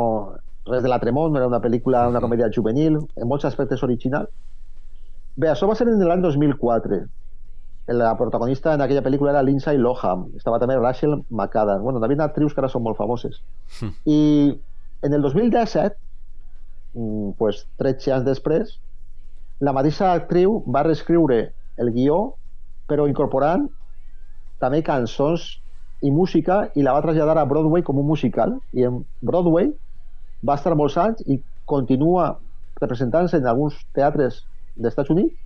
res 0.68 0.84
de 0.84 0.90
la 0.92 1.00
Tremont, 1.02 1.34
era 1.36 1.48
una 1.48 1.62
pel·lícula, 1.62 2.06
una 2.12 2.22
comèdia 2.22 2.50
juvenil, 2.54 3.00
en 3.16 3.28
molts 3.28 3.48
aspectes 3.48 3.82
original. 3.82 4.28
Bé, 5.36 5.50
això 5.50 5.66
va 5.66 5.74
ser 5.74 5.88
en 5.88 6.00
l'any 6.04 6.22
2004. 6.22 7.00
La 7.98 8.12
protagonista 8.16 8.76
en 8.76 8.84
aquella 8.84 9.02
pel·lícula 9.02 9.32
era 9.32 9.42
Lindsay 9.42 9.80
Lohan. 9.80 10.28
Estava 10.38 10.60
també 10.62 10.76
Rachel 10.78 11.16
McAdams. 11.30 11.82
Bueno, 11.82 11.98
havia 12.04 12.28
actrius 12.28 12.54
que 12.54 12.62
ara 12.62 12.70
són 12.70 12.84
molt 12.84 13.00
famoses. 13.00 13.40
Mm. 13.80 13.96
I 14.06 14.20
en 15.02 15.16
el 15.16 15.24
2017 15.24 15.98
Mm, 16.94 17.32
pues, 17.38 17.66
13 17.80 18.12
anys 18.12 18.26
després, 18.26 18.72
la 19.64 19.72
mateixa 19.72 20.12
actriu 20.12 20.60
va 20.68 20.84
reescriure 20.84 21.40
el 21.80 21.92
guió, 21.94 22.34
però 22.88 23.06
incorporant 23.08 23.68
també 24.62 24.82
cançons 24.86 25.48
i 26.02 26.10
música 26.10 26.64
i 26.74 26.82
la 26.86 26.94
va 26.96 27.02
traslladar 27.04 27.38
a 27.38 27.46
Broadway 27.46 27.82
com 27.86 27.98
un 27.98 28.06
musical. 28.06 28.56
I 28.74 28.86
en 28.88 29.02
Broadway 29.20 29.70
va 30.46 30.58
estar 30.58 30.74
molts 30.78 30.98
anys 30.98 31.22
i 31.26 31.38
continua 31.66 32.32
representant-se 32.80 33.38
en 33.38 33.46
alguns 33.46 33.76
teatres 33.94 34.42
dels 34.74 34.92
Estats 34.94 35.12
Units 35.14 35.42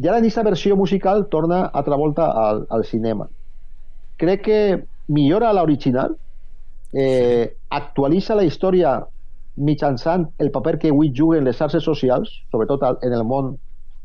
i 0.00 0.08
ara 0.08 0.18
en 0.18 0.24
aquesta 0.24 0.42
versió 0.46 0.76
musical 0.76 1.26
torna 1.30 1.66
altra 1.80 1.96
volta 1.96 2.30
al, 2.32 2.64
al 2.70 2.84
cinema. 2.84 3.28
Crec 4.18 4.44
que 4.46 4.60
millora 5.12 5.52
l'original, 5.52 6.16
eh, 6.92 7.52
actualitza 7.68 8.34
la 8.34 8.46
història 8.48 8.94
mitjançant 9.56 10.30
el 10.38 10.50
paper 10.50 10.78
que 10.78 10.90
avui 10.90 11.12
juguen 11.14 11.44
les 11.44 11.58
xarxes 11.58 11.84
socials, 11.84 12.32
sobretot 12.50 12.82
en 13.02 13.12
el 13.12 13.24
món 13.28 13.56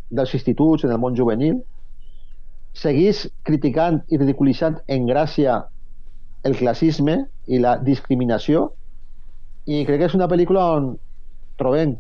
dels 0.10 0.34
instituts, 0.36 0.84
en 0.84 0.92
el 0.92 1.00
món 1.00 1.16
juvenil, 1.16 1.62
seguís 2.78 3.26
criticant 3.48 4.04
i 4.14 4.20
ridiculitzant 4.20 4.78
en 4.88 5.08
gràcia 5.10 5.64
el 6.46 6.56
classisme 6.60 7.18
i 7.48 7.60
la 7.64 7.78
discriminació 7.82 8.68
i 9.66 9.84
crec 9.88 10.02
que 10.02 10.10
és 10.12 10.16
una 10.18 10.30
pel·lícula 10.30 10.68
on 10.78 10.94
trobem 11.60 11.96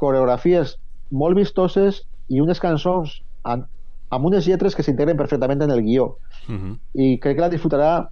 coreografies 0.00 0.74
molt 1.10 1.38
vistoses 1.38 2.02
i 2.28 2.42
unes 2.42 2.60
cançons 2.60 3.20
amb, 3.46 3.68
amb 4.10 4.28
unes 4.28 4.48
lletres 4.50 4.74
que 4.74 4.82
s'integren 4.82 5.18
perfectament 5.18 5.62
en 5.62 5.70
el 5.70 5.84
guió 5.86 6.06
uh 6.06 6.52
mhm. 6.52 6.58
-huh. 6.58 6.78
i 6.94 7.18
crec 7.18 7.36
que 7.36 7.46
la 7.46 7.52
disfrutarà 7.54 8.08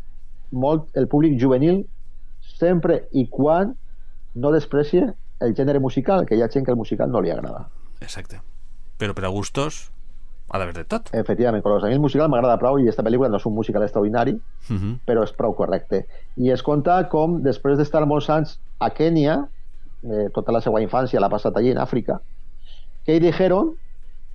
molt 0.53 0.97
el 0.97 1.09
públic 1.09 1.41
juvenil 1.41 1.85
sempre 2.59 3.09
i 3.13 3.27
quan 3.29 3.75
no 4.35 4.51
desprecie 4.53 5.15
el 5.41 5.55
gènere 5.55 5.81
musical, 5.81 6.27
que 6.27 6.37
hi 6.37 6.43
ha 6.43 6.49
gent 6.49 6.65
que 6.65 6.71
el 6.71 6.77
musical 6.77 7.11
no 7.11 7.21
li 7.21 7.31
agrada. 7.31 7.69
Exacte. 8.01 8.41
Però 8.99 9.15
per 9.15 9.25
a 9.25 9.29
gustos 9.29 9.91
ha 10.55 10.59
d'haver 10.59 10.75
de 10.77 10.85
tot. 10.87 11.09
Efectivament, 11.19 11.63
però 11.65 11.81
a 11.81 11.89
mi 11.89 11.97
el 11.97 12.03
musical 12.03 12.29
m'agrada 12.31 12.59
prou 12.63 12.79
i 12.79 12.85
aquesta 12.85 13.03
pel·lícula 13.03 13.29
no 13.31 13.41
és 13.41 13.47
un 13.49 13.55
musical 13.57 13.83
extraordinari, 13.83 14.35
uh 14.35 14.73
mhm. 14.73 14.79
-huh. 14.79 14.99
però 15.07 15.25
és 15.25 15.33
prou 15.33 15.55
correcte. 15.55 16.07
I 16.37 16.51
es 16.51 16.63
conta 16.63 17.09
com, 17.09 17.43
després 17.43 17.79
d'estar 17.79 18.07
molts 18.07 18.31
anys 18.31 18.59
a 18.79 18.91
Kènia, 18.91 19.49
eh, 20.05 20.29
tota 20.33 20.53
la 20.53 20.61
seva 20.61 20.81
infància 20.81 21.21
l'ha 21.21 21.29
passat 21.29 21.57
allí 21.57 21.71
en 21.71 21.79
Àfrica, 21.79 22.21
que 23.05 23.17
ell 23.17 23.23
dijeron 23.23 23.75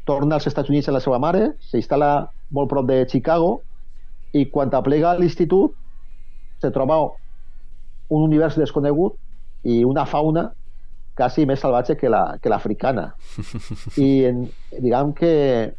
torna 0.06 0.36
als 0.36 0.48
Estats 0.48 0.70
Units 0.70 0.88
amb 0.90 0.96
la 0.96 1.00
seva 1.00 1.20
mare, 1.20 1.54
s'instal·la 1.60 2.30
molt 2.52 2.70
prop 2.70 2.86
de 2.86 3.06
Chicago 3.08 3.62
i 4.34 4.50
quan 4.50 4.70
aplega 4.74 5.12
a 5.12 5.18
l'institut 5.18 5.74
se 6.62 6.72
troba 6.72 7.00
un 8.10 8.24
univers 8.24 8.56
desconegut 8.58 9.16
i 9.64 9.84
una 9.84 10.06
fauna 10.06 10.52
quasi 11.16 11.46
més 11.46 11.60
salvatge 11.60 11.96
que 11.96 12.10
l'africana. 12.10 13.02
La, 13.02 13.44
que 13.96 14.02
I 14.06 14.26
en, 14.26 14.50
diguem 14.80 15.14
que 15.14 15.74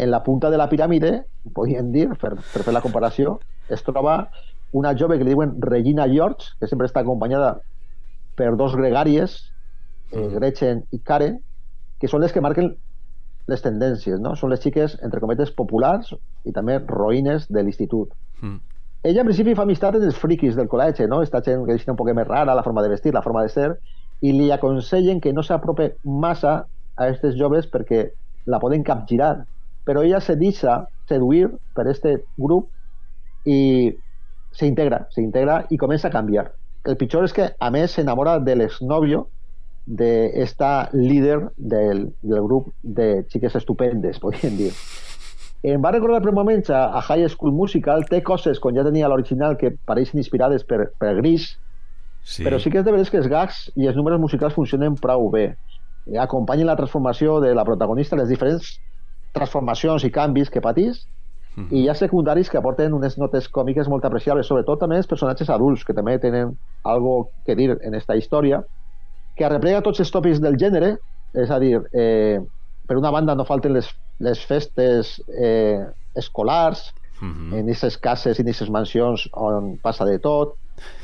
en 0.00 0.10
la 0.10 0.22
punta 0.24 0.48
de 0.50 0.56
la 0.56 0.68
piràmide 0.70 1.12
podríem 1.52 1.90
dir, 1.92 2.08
per, 2.20 2.32
per 2.40 2.64
fer 2.64 2.72
la 2.72 2.80
comparació, 2.84 3.38
es 3.68 3.84
troba 3.84 4.30
una 4.72 4.94
jove 4.96 5.18
que 5.18 5.26
li 5.26 5.34
diuen 5.34 5.56
Regina 5.60 6.06
George, 6.08 6.54
que 6.58 6.68
sempre 6.70 6.88
està 6.88 7.02
acompanyada 7.04 7.58
per 8.38 8.54
dos 8.56 8.76
gregàries, 8.78 9.36
eh, 10.12 10.28
Gretchen 10.36 10.84
i 10.94 11.02
Karen, 11.04 11.36
que 12.00 12.08
són 12.08 12.24
les 12.24 12.32
que 12.32 12.40
marquen 12.40 12.72
les 13.50 13.62
tendències, 13.64 14.20
no? 14.22 14.34
Són 14.38 14.52
les 14.52 14.62
xiques, 14.62 14.96
entre 15.04 15.20
cometes, 15.20 15.52
populars 15.52 16.14
i 16.46 16.54
també 16.56 16.78
roïnes 16.86 17.48
de 17.50 17.64
l'institut. 17.66 18.14
Mm. 18.40 18.60
Ella, 19.10 19.22
en 19.22 19.30
principi, 19.30 19.56
fa 19.56 19.64
amistat 19.66 19.96
amb 19.96 20.06
els 20.06 20.18
friquis 20.20 20.56
del 20.56 20.68
col·legi, 20.70 21.08
no? 21.08 21.22
Esta 21.24 21.42
gent 21.44 21.66
que 21.66 21.76
és 21.76 21.86
un 21.88 21.98
poc 21.98 22.12
més 22.14 22.28
rara, 22.28 22.54
la 22.54 22.64
forma 22.64 22.84
de 22.84 22.92
vestir, 22.92 23.14
la 23.16 23.24
forma 23.26 23.42
de 23.44 23.52
ser, 23.52 23.70
i 24.20 24.32
li 24.36 24.50
aconsellen 24.52 25.20
que 25.20 25.32
no 25.32 25.42
s'aprope 25.42 25.94
massa 26.04 26.52
a 26.60 27.06
aquestes 27.06 27.36
joves 27.40 27.68
perquè 27.68 28.10
la 28.46 28.60
poden 28.60 28.84
capgirar. 28.84 29.46
Però 29.90 30.04
ella 30.06 30.20
se 30.22 30.36
deixa 30.38 30.84
seduir 31.10 31.48
per 31.74 31.88
este 31.90 32.20
grup 32.38 32.68
i 33.42 33.90
s'integra, 34.54 35.08
s'integra 35.10 35.64
i 35.74 35.78
comença 35.82 36.06
a 36.06 36.14
canviar. 36.14 36.44
El 36.86 36.94
pitjor 37.00 37.26
és 37.26 37.34
que, 37.34 37.48
a 37.58 37.70
més, 37.74 37.96
s'enamora 37.96 38.36
de 38.38 38.54
l'exnovio 38.54 39.24
d'esta 39.90 40.90
líder 40.94 41.40
del, 41.56 42.04
del 42.22 42.42
grup 42.46 42.68
de 42.82 43.24
xiques 43.32 43.56
estupendes, 43.58 44.20
podríem 44.22 44.54
dir. 44.60 44.68
Em 45.66 45.82
va 45.82 45.90
recordar 45.90 46.22
per 46.22 46.36
moments 46.38 46.70
a, 46.70 46.84
a 46.94 47.02
High 47.02 47.26
School 47.34 47.52
Musical, 47.52 48.06
té 48.06 48.22
coses, 48.22 48.60
com 48.62 48.76
ja 48.76 48.86
tenia 48.86 49.10
l'original, 49.10 49.58
que 49.58 49.72
pareixen 49.90 50.22
inspirades 50.22 50.62
per, 50.64 50.92
per 51.02 51.16
Gris, 51.18 51.50
sí. 52.22 52.46
però 52.46 52.62
sí 52.62 52.70
que 52.70 52.78
és 52.80 52.86
de 52.86 52.94
veres 52.94 53.10
que 53.10 53.18
els 53.18 53.28
gags 53.28 53.66
i 53.74 53.90
els 53.90 53.98
números 53.98 54.22
musicals 54.22 54.54
funcionen 54.54 54.94
prou 55.02 55.26
bé. 55.34 55.48
Acompanyen 56.16 56.70
la 56.70 56.78
transformació 56.78 57.40
de 57.42 57.50
la 57.58 57.66
protagonista, 57.66 58.16
les 58.16 58.30
diferents 58.30 58.78
transformacions 59.32 60.04
i 60.04 60.10
canvis 60.10 60.50
que 60.50 60.60
patís, 60.60 61.06
mm 61.56 61.62
-hmm. 61.62 61.72
i 61.72 61.80
hi 61.82 61.88
ha 61.88 61.94
secundaris 61.94 62.50
que 62.50 62.58
aporten 62.58 62.92
unes 62.94 63.18
notes 63.18 63.48
còmiques 63.48 63.88
molt 63.88 64.04
apreciables, 64.04 64.46
sobretot 64.46 64.78
també 64.80 64.96
els 64.96 65.06
personatges 65.06 65.50
adults, 65.50 65.84
que 65.84 65.94
també 65.94 66.18
tenen 66.18 66.56
algo 66.82 67.30
que 67.46 67.54
dir 67.54 67.78
en 67.82 67.94
esta 67.94 68.16
història, 68.16 68.64
que 69.36 69.44
arreplega 69.44 69.82
tots 69.82 70.00
els 70.00 70.10
tòpics 70.10 70.40
del 70.40 70.56
gènere, 70.56 70.98
és 71.34 71.50
a 71.50 71.58
dir, 71.58 71.80
eh, 71.92 72.40
per 72.86 72.96
una 72.96 73.10
banda 73.10 73.34
no 73.34 73.44
falten 73.44 73.72
les, 73.72 73.88
les 74.18 74.46
festes 74.46 75.22
eh, 75.28 75.86
escolars, 76.14 76.92
uh 77.20 77.24
mhm. 77.24 77.52
-huh. 77.52 77.58
en 77.58 77.64
aquestes 77.64 77.98
cases 77.98 78.38
i 78.38 78.42
en 78.42 78.48
aquestes 78.48 78.70
mansions 78.70 79.28
on 79.32 79.78
passa 79.82 80.04
de 80.04 80.18
tot, 80.18 80.54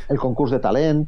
el 0.09 0.19
concurs 0.19 0.51
de 0.51 0.59
talent, 0.59 1.07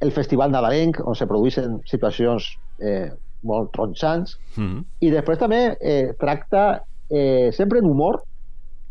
el 0.00 0.12
festival 0.12 0.50
nadalenc, 0.50 1.00
on 1.06 1.14
se 1.14 1.26
produeixen 1.26 1.80
situacions 1.84 2.58
eh, 2.78 3.12
molt 3.44 3.72
tronxants, 3.72 4.38
mhm. 4.56 4.64
-huh. 4.64 4.84
i 5.00 5.10
després 5.10 5.38
també 5.38 5.76
eh, 5.80 6.14
tracta 6.18 6.84
eh, 7.10 7.50
sempre 7.52 7.78
en 7.78 7.86
humor 7.86 8.22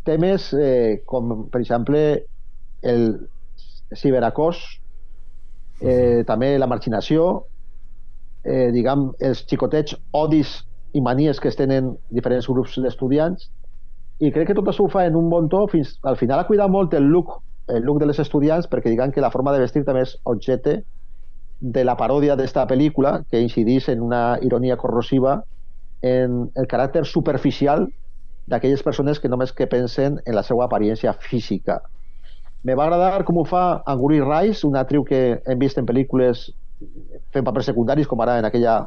temes 0.04 0.52
eh, 0.52 1.02
com, 1.06 1.48
per 1.50 1.60
exemple, 1.60 2.24
el 2.82 3.28
ciberacós, 3.94 4.58
eh, 5.80 6.18
mhm. 6.18 6.24
també 6.24 6.58
la 6.58 6.66
marginació, 6.66 7.44
eh, 8.44 8.70
diguem, 8.72 9.12
els 9.20 9.44
xicotets 9.48 9.96
odis 10.12 10.64
i 10.94 11.00
manies 11.00 11.40
que 11.40 11.48
es 11.48 11.56
tenen 11.56 11.96
diferents 12.14 12.46
grups 12.48 12.76
d'estudiants 12.78 13.48
i 14.22 14.30
crec 14.30 14.50
que 14.50 14.56
tot 14.56 14.68
això 14.70 14.86
ho 14.86 14.92
fa 14.92 15.06
en 15.08 15.16
un 15.18 15.30
bon 15.30 15.48
to 15.50 15.64
fins 15.72 15.96
al 16.06 16.18
final 16.20 16.40
ha 16.40 16.46
cuidat 16.46 16.70
molt 16.70 16.94
el 16.94 17.08
look 17.10 17.40
el 17.74 17.82
look 17.82 17.98
de 17.98 18.06
les 18.06 18.20
estudiants 18.22 18.68
perquè 18.70 18.92
diguem 18.92 19.10
que 19.10 19.24
la 19.24 19.32
forma 19.34 19.52
de 19.52 19.62
vestir 19.64 19.82
també 19.84 20.04
és 20.06 20.14
objecte 20.30 20.82
de 21.60 21.84
la 21.84 21.96
paròdia 21.96 22.36
d'esta 22.36 22.66
pel·lícula 22.66 23.22
que 23.30 23.40
incidís 23.40 23.88
en 23.88 24.02
una 24.02 24.38
ironia 24.42 24.76
corrosiva 24.76 25.42
en 26.02 26.50
el 26.54 26.66
caràcter 26.68 27.04
superficial 27.08 27.88
d'aquelles 28.46 28.82
persones 28.82 29.20
que 29.20 29.30
només 29.32 29.52
que 29.52 29.66
pensen 29.66 30.20
en 30.24 30.34
la 30.36 30.42
seva 30.42 30.66
apariència 30.66 31.14
física. 31.16 31.80
Me 32.64 32.74
va 32.76 32.84
agradar 32.84 33.24
com 33.24 33.38
ho 33.40 33.44
fa 33.48 33.82
Anguri 33.86 34.20
Rice, 34.20 34.66
una 34.66 34.82
actriu 34.84 35.04
que 35.04 35.40
hem 35.44 35.58
vist 35.58 35.80
en 35.80 35.88
pel·lícules 35.88 36.50
fent 37.32 37.44
papers 37.44 37.70
secundaris 37.70 38.08
com 38.08 38.20
ara 38.20 38.38
en 38.40 38.48
aquella 38.50 38.82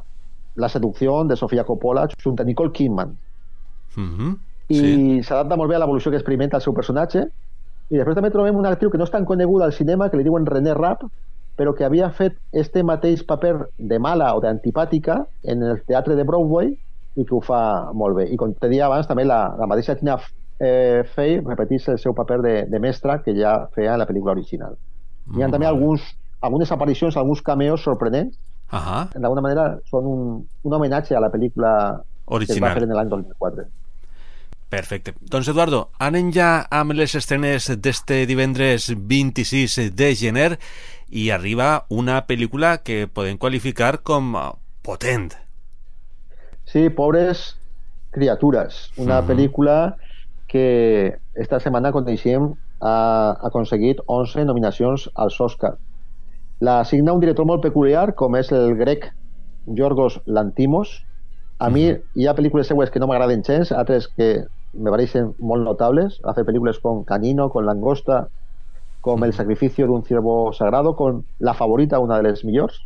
La 0.57 0.69
seducció 0.69 1.23
de 1.29 1.35
Sofia 1.37 1.63
Coppola 1.63 2.07
junt 2.17 2.39
a 2.41 2.43
Nicole 2.43 2.71
Kidman 2.71 3.11
mm 3.95 4.07
-hmm. 4.15 4.37
i 4.69 4.77
sí. 4.77 5.23
s'adapta 5.23 5.55
molt 5.55 5.69
bé 5.69 5.75
a 5.75 5.79
l'evolució 5.79 6.11
que 6.11 6.17
experimenta 6.17 6.57
el 6.57 6.63
seu 6.63 6.73
personatge 6.73 7.27
i 7.89 7.97
després 7.97 8.15
també 8.15 8.31
trobem 8.31 8.55
una 8.55 8.69
actriu 8.69 8.89
que 8.89 8.97
no 8.97 9.03
és 9.03 9.11
tan 9.11 9.25
coneguda 9.25 9.65
al 9.65 9.73
cinema 9.73 10.09
que 10.09 10.17
li 10.17 10.23
diuen 10.23 10.45
René 10.45 10.73
Rapp 10.73 11.03
però 11.57 11.73
que 11.75 11.85
havia 11.85 12.09
fet 12.13 12.37
este 12.53 12.83
mateix 12.85 13.23
paper 13.25 13.55
de 13.77 13.99
mala 13.99 14.33
o 14.37 14.41
d'antipàtica 14.43 15.23
en 15.43 15.63
el 15.63 15.81
teatre 15.89 16.15
de 16.15 16.25
Broadway 16.27 16.75
i 17.17 17.25
que 17.25 17.35
ho 17.35 17.41
fa 17.41 17.91
molt 17.97 18.19
bé. 18.19 18.27
I 18.29 18.37
com 18.37 18.53
te 18.53 18.69
deia 18.69 18.85
abans, 18.85 19.09
també 19.09 19.25
la, 19.25 19.55
la 19.57 19.67
mateixa 19.69 19.97
Tina 19.97 20.19
eh, 20.59 21.01
Fey 21.15 21.39
repetís 21.41 21.87
el 21.89 21.97
seu 21.99 22.13
paper 22.13 22.39
de, 22.45 22.55
de 22.69 22.79
mestra 22.79 23.19
que 23.25 23.33
ja 23.37 23.57
feia 23.73 23.97
en 23.97 24.03
la 24.03 24.07
pel·lícula 24.09 24.37
original. 24.37 24.77
Hi 25.35 25.43
ha 25.43 25.49
també 25.51 25.67
alguns 25.67 26.05
algunes 26.39 26.71
aparicions, 26.71 27.17
alguns 27.17 27.41
cameos 27.41 27.81
sorprenents. 27.81 28.37
Uh 28.71 28.77
-huh. 28.79 29.19
D'alguna 29.19 29.41
manera 29.41 29.79
són 29.89 30.05
un, 30.05 30.47
un 30.63 30.73
homenatge 30.73 31.15
a 31.15 31.19
la 31.19 31.31
pel·lícula 31.31 32.03
Original. 32.25 32.47
que 32.47 32.53
es 32.53 32.61
va 32.61 32.73
fer 32.73 32.83
en 32.83 32.95
l'any 32.95 33.09
2004. 33.09 33.65
Perfecte. 34.69 35.13
Doncs 35.21 35.47
Eduardo, 35.47 35.89
anem 35.97 36.31
ja 36.31 36.67
amb 36.69 36.91
les 36.91 37.15
estrenes 37.15 37.69
d'este 37.79 38.25
divendres 38.25 38.91
26 38.97 39.95
de 39.95 40.15
gener 40.15 40.59
i 41.09 41.29
arriba 41.31 41.85
una 41.89 42.21
pel·lícula 42.27 42.77
que 42.83 43.07
podem 43.07 43.37
qualificar 43.37 44.01
com 44.03 44.35
potent. 44.83 45.33
Sí, 46.65 46.89
Pobres 46.89 47.57
criatures. 48.11 48.91
Una 48.97 49.19
uh 49.19 49.23
-huh. 49.23 49.27
pel·lícula 49.27 49.95
que 50.47 51.17
esta 51.35 51.59
setmana 51.59 51.91
coneixem 51.91 52.53
ha 52.79 53.37
aconseguit 53.41 53.99
11 54.05 54.45
nominacions 54.45 55.09
als 55.15 55.39
Oscar 55.41 55.77
la 56.59 56.83
signa 56.85 57.13
un 57.13 57.19
director 57.19 57.45
molt 57.45 57.61
peculiar, 57.61 58.15
com 58.15 58.35
és 58.35 58.51
el 58.51 58.75
grec 58.79 59.11
Yorgos 59.77 60.21
Lantimos. 60.25 61.03
A 61.59 61.69
mi 61.69 61.85
hi 61.89 62.27
ha 62.27 62.35
pel·lícules 62.37 62.69
seues 62.69 62.89
que 62.89 62.99
no 62.99 63.09
m'agraden 63.09 63.43
gens, 63.45 63.71
altres 63.71 64.07
que 64.07 64.47
me 64.73 64.93
pareixen 64.93 65.33
molt 65.37 65.65
notables. 65.65 66.17
Ha 66.23 66.33
fet 66.33 66.47
pel·lícules 66.47 66.79
com 66.81 67.03
Canino, 67.05 67.49
con 67.53 67.65
Langosta, 67.65 68.27
com 69.01 69.23
El 69.23 69.33
sacrificio 69.33 69.87
d'un 69.87 70.03
ciervo 70.03 70.53
sagrado, 70.53 70.95
con 70.95 71.25
La 71.39 71.53
favorita, 71.53 71.99
una 71.99 72.17
de 72.17 72.29
les 72.29 72.43
millors. 72.45 72.81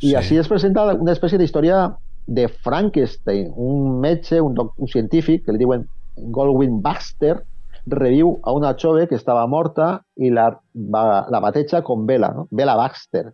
Sí. 0.00 0.14
així 0.16 0.38
es 0.40 0.48
presenta 0.48 0.86
una 0.94 1.12
espècie 1.12 1.36
d'història 1.36 1.90
de 2.26 2.46
Frankenstein, 2.48 3.50
un 3.56 3.98
metge, 4.00 4.40
un, 4.40 4.56
un 4.56 4.88
científic, 4.88 5.44
que 5.44 5.52
li 5.52 5.60
diuen 5.60 5.84
Goldwyn 6.16 6.80
Baxter, 6.80 7.34
reviu 7.90 8.38
a 8.42 8.52
una 8.56 8.72
jove 8.80 9.06
que 9.08 9.16
estava 9.18 9.46
morta 9.46 10.00
i 10.16 10.30
la, 10.32 10.50
va, 10.74 11.26
la 11.28 11.40
bateja 11.40 11.82
com 11.84 12.06
Bella, 12.06 12.32
no? 12.36 12.46
Bella 12.50 12.76
Baxter. 12.80 13.30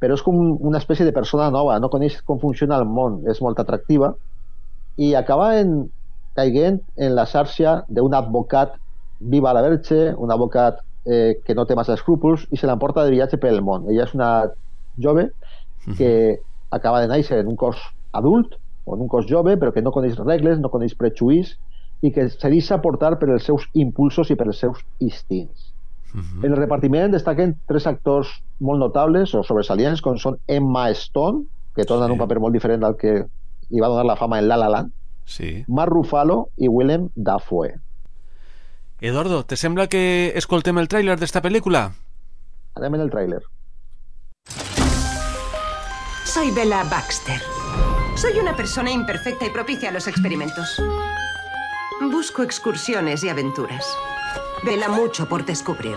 Però 0.00 0.16
és 0.16 0.24
com 0.24 0.36
una 0.36 0.80
espècie 0.82 1.06
de 1.06 1.14
persona 1.16 1.48
nova, 1.52 1.78
no 1.80 1.88
coneix 1.92 2.18
com 2.28 2.40
funciona 2.40 2.76
el 2.76 2.84
món, 2.84 3.22
és 3.30 3.40
molt 3.40 3.60
atractiva 3.62 4.12
i 4.96 5.14
acaba 5.14 5.54
en, 5.60 5.86
caiguent 6.36 6.80
en 6.96 7.14
la 7.16 7.26
xarxa 7.28 7.82
d'un 7.88 8.14
advocat 8.16 8.76
viva 9.20 9.54
la 9.56 9.64
verge, 9.64 10.12
un 10.16 10.32
advocat 10.32 10.80
eh, 11.06 11.38
que 11.44 11.54
no 11.54 11.64
té 11.66 11.76
massa 11.78 11.94
escrúpols 11.94 12.46
i 12.50 12.58
se 12.58 12.66
l'emporta 12.66 13.04
de 13.04 13.14
viatge 13.14 13.38
pel 13.42 13.62
món. 13.62 13.86
Ella 13.90 14.04
és 14.04 14.14
una 14.14 14.30
jove 15.02 15.30
que 15.96 16.40
acaba 16.74 17.00
de 17.00 17.08
néixer 17.08 17.38
en 17.40 17.52
un 17.52 17.56
cos 17.56 17.78
adult 18.12 18.56
o 18.84 18.96
en 18.96 19.04
un 19.04 19.08
cos 19.08 19.28
jove 19.30 19.54
però 19.56 19.72
que 19.72 19.82
no 19.82 19.92
coneix 19.94 20.18
regles, 20.18 20.58
no 20.58 20.72
coneix 20.72 20.96
prejuís 20.98 21.54
i 22.02 22.10
que 22.12 22.28
se 22.28 22.50
deixa 22.50 22.80
portar 22.82 23.16
per 23.20 23.30
els 23.30 23.46
seus 23.46 23.68
impulsos 23.74 24.30
i 24.30 24.36
per 24.36 24.48
els 24.50 24.58
seus 24.58 24.82
instints. 24.98 25.72
Uh 26.14 26.20
-huh. 26.20 26.44
En 26.44 26.52
el 26.52 26.58
repartiment 26.58 27.12
destaquen 27.12 27.56
tres 27.66 27.86
actors 27.86 28.28
molt 28.60 28.80
notables 28.80 29.34
o 29.34 29.42
sobresalients, 29.42 30.02
com 30.02 30.16
són 30.16 30.38
Emma 30.46 30.90
Stone, 30.90 31.44
que 31.74 31.84
tornen 31.84 32.08
sí. 32.08 32.12
un 32.12 32.18
paper 32.18 32.40
molt 32.40 32.52
diferent 32.52 32.84
al 32.84 32.96
que 32.96 33.26
li 33.70 33.80
va 33.80 33.88
donar 33.88 34.04
la 34.04 34.16
fama 34.16 34.38
en 34.38 34.48
La 34.48 34.56
La 34.56 34.68
Land, 34.68 34.92
sí. 35.24 35.64
Mark 35.68 35.92
Ruffalo 35.92 36.48
i 36.56 36.68
Willem 36.68 37.10
Dafoe. 37.14 37.74
Eduardo, 39.00 39.44
¿te 39.44 39.56
sembla 39.56 39.88
que 39.92 40.32
escoltem 40.40 40.78
el 40.80 40.88
tràiler 40.88 41.18
d'esta 41.20 41.42
pel·lícula? 41.44 41.90
Anem 42.80 42.94
en 42.96 43.02
el 43.04 43.10
tràiler. 43.12 43.42
Soy 46.24 46.50
Bella 46.56 46.82
Baxter. 46.88 47.40
Soy 48.16 48.38
una 48.40 48.56
persona 48.56 48.90
imperfecta 48.90 49.44
y 49.44 49.50
propicia 49.50 49.90
a 49.90 49.92
los 49.92 50.08
experimentos. 50.08 50.80
Busco 52.10 52.42
excursiones 52.42 53.22
y 53.22 53.28
aventuras. 53.28 53.86
Vela 54.62 54.88
mucho 54.88 55.28
por 55.28 55.44
descubrir. 55.44 55.96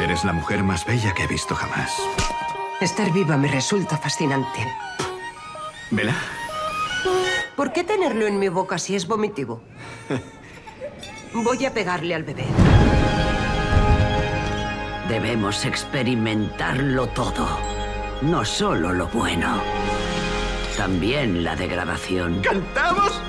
Eres 0.00 0.24
la 0.24 0.32
mujer 0.32 0.64
más 0.64 0.84
bella 0.84 1.14
que 1.14 1.24
he 1.24 1.28
visto 1.28 1.54
jamás. 1.54 1.92
Estar 2.80 3.12
viva 3.12 3.36
me 3.36 3.48
resulta 3.48 3.96
fascinante. 3.96 4.66
¿Vela? 5.92 6.16
¿Por 7.54 7.72
qué 7.72 7.84
tenerlo 7.84 8.26
en 8.26 8.38
mi 8.40 8.48
boca 8.48 8.78
si 8.78 8.96
es 8.96 9.06
vomitivo? 9.06 9.62
Voy 11.32 11.64
a 11.66 11.72
pegarle 11.72 12.14
al 12.14 12.24
bebé. 12.24 12.44
Debemos 15.08 15.64
experimentarlo 15.64 17.06
todo. 17.08 17.46
No 18.22 18.44
solo 18.44 18.92
lo 18.92 19.08
bueno, 19.08 19.62
también 20.76 21.44
la 21.44 21.56
degradación. 21.56 22.40
¿Cantamos? 22.42 23.20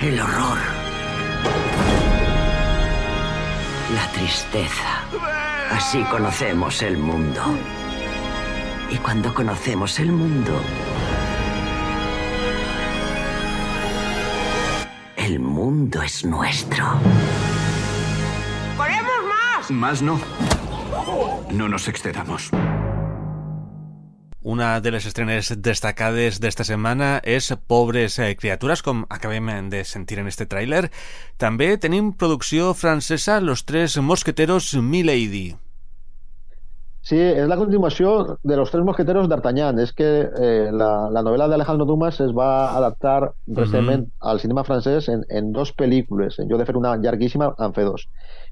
El 0.00 0.18
horror. 0.20 0.58
La 3.94 4.06
tristeza. 4.12 5.04
Así 5.70 6.02
conocemos 6.04 6.82
el 6.82 6.98
mundo. 6.98 7.42
Y 8.90 8.96
cuando 8.96 9.32
conocemos 9.32 9.98
el 10.00 10.10
mundo, 10.10 10.52
mundo 15.70 16.02
es 16.02 16.24
nuestro. 16.24 16.84
¡Queremos 18.76 19.20
más! 19.28 19.70
Más 19.70 20.02
no. 20.02 20.20
No 21.48 21.68
nos 21.68 21.86
excedamos. 21.86 22.50
Una 24.42 24.80
de 24.80 24.90
les 24.90 25.06
estrenes 25.06 25.52
destacades 25.62 26.40
d'esta 26.42 26.66
setmana 26.66 27.20
és 27.22 27.52
Pobres 27.70 28.18
eh, 28.18 28.34
criatures, 28.34 28.82
com 28.82 29.04
acabem 29.14 29.70
de 29.70 29.84
sentir 29.86 30.18
en 30.18 30.26
este 30.26 30.48
tràiler. 30.50 30.88
També 31.38 31.76
tenim 31.78 32.10
producció 32.18 32.74
francesa 32.74 33.38
Los 33.38 33.62
tres 33.62 33.94
mosqueteros 34.02 34.74
Milady. 34.74 35.54
Sí, 37.02 37.16
es 37.18 37.48
la 37.48 37.56
continuació 37.56 38.38
de 38.42 38.56
Los 38.56 38.70
Tres 38.70 38.84
Mosqueteros 38.84 39.26
d'Artagnan. 39.28 39.78
És 39.80 39.92
que 39.96 40.08
eh, 40.28 40.68
la, 40.70 41.08
la 41.10 41.22
novel·la 41.24 41.46
d'Alejandro 41.48 41.86
Dumas 41.88 42.18
es 42.20 42.32
va 42.36 42.76
adaptar 42.76 43.32
recentment 43.56 44.04
al 44.20 44.40
cinema 44.42 44.64
francès 44.68 45.08
en, 45.08 45.22
en 45.30 45.48
dos 45.52 45.72
pel·lícules. 45.74 46.36
En 46.38 46.48
lloc 46.50 46.60
de 46.60 46.66
fer 46.68 46.76
una 46.76 46.96
llarguíssima, 47.00 47.54
en 47.58 47.72
fer 47.72 47.86
dos. 47.88 48.04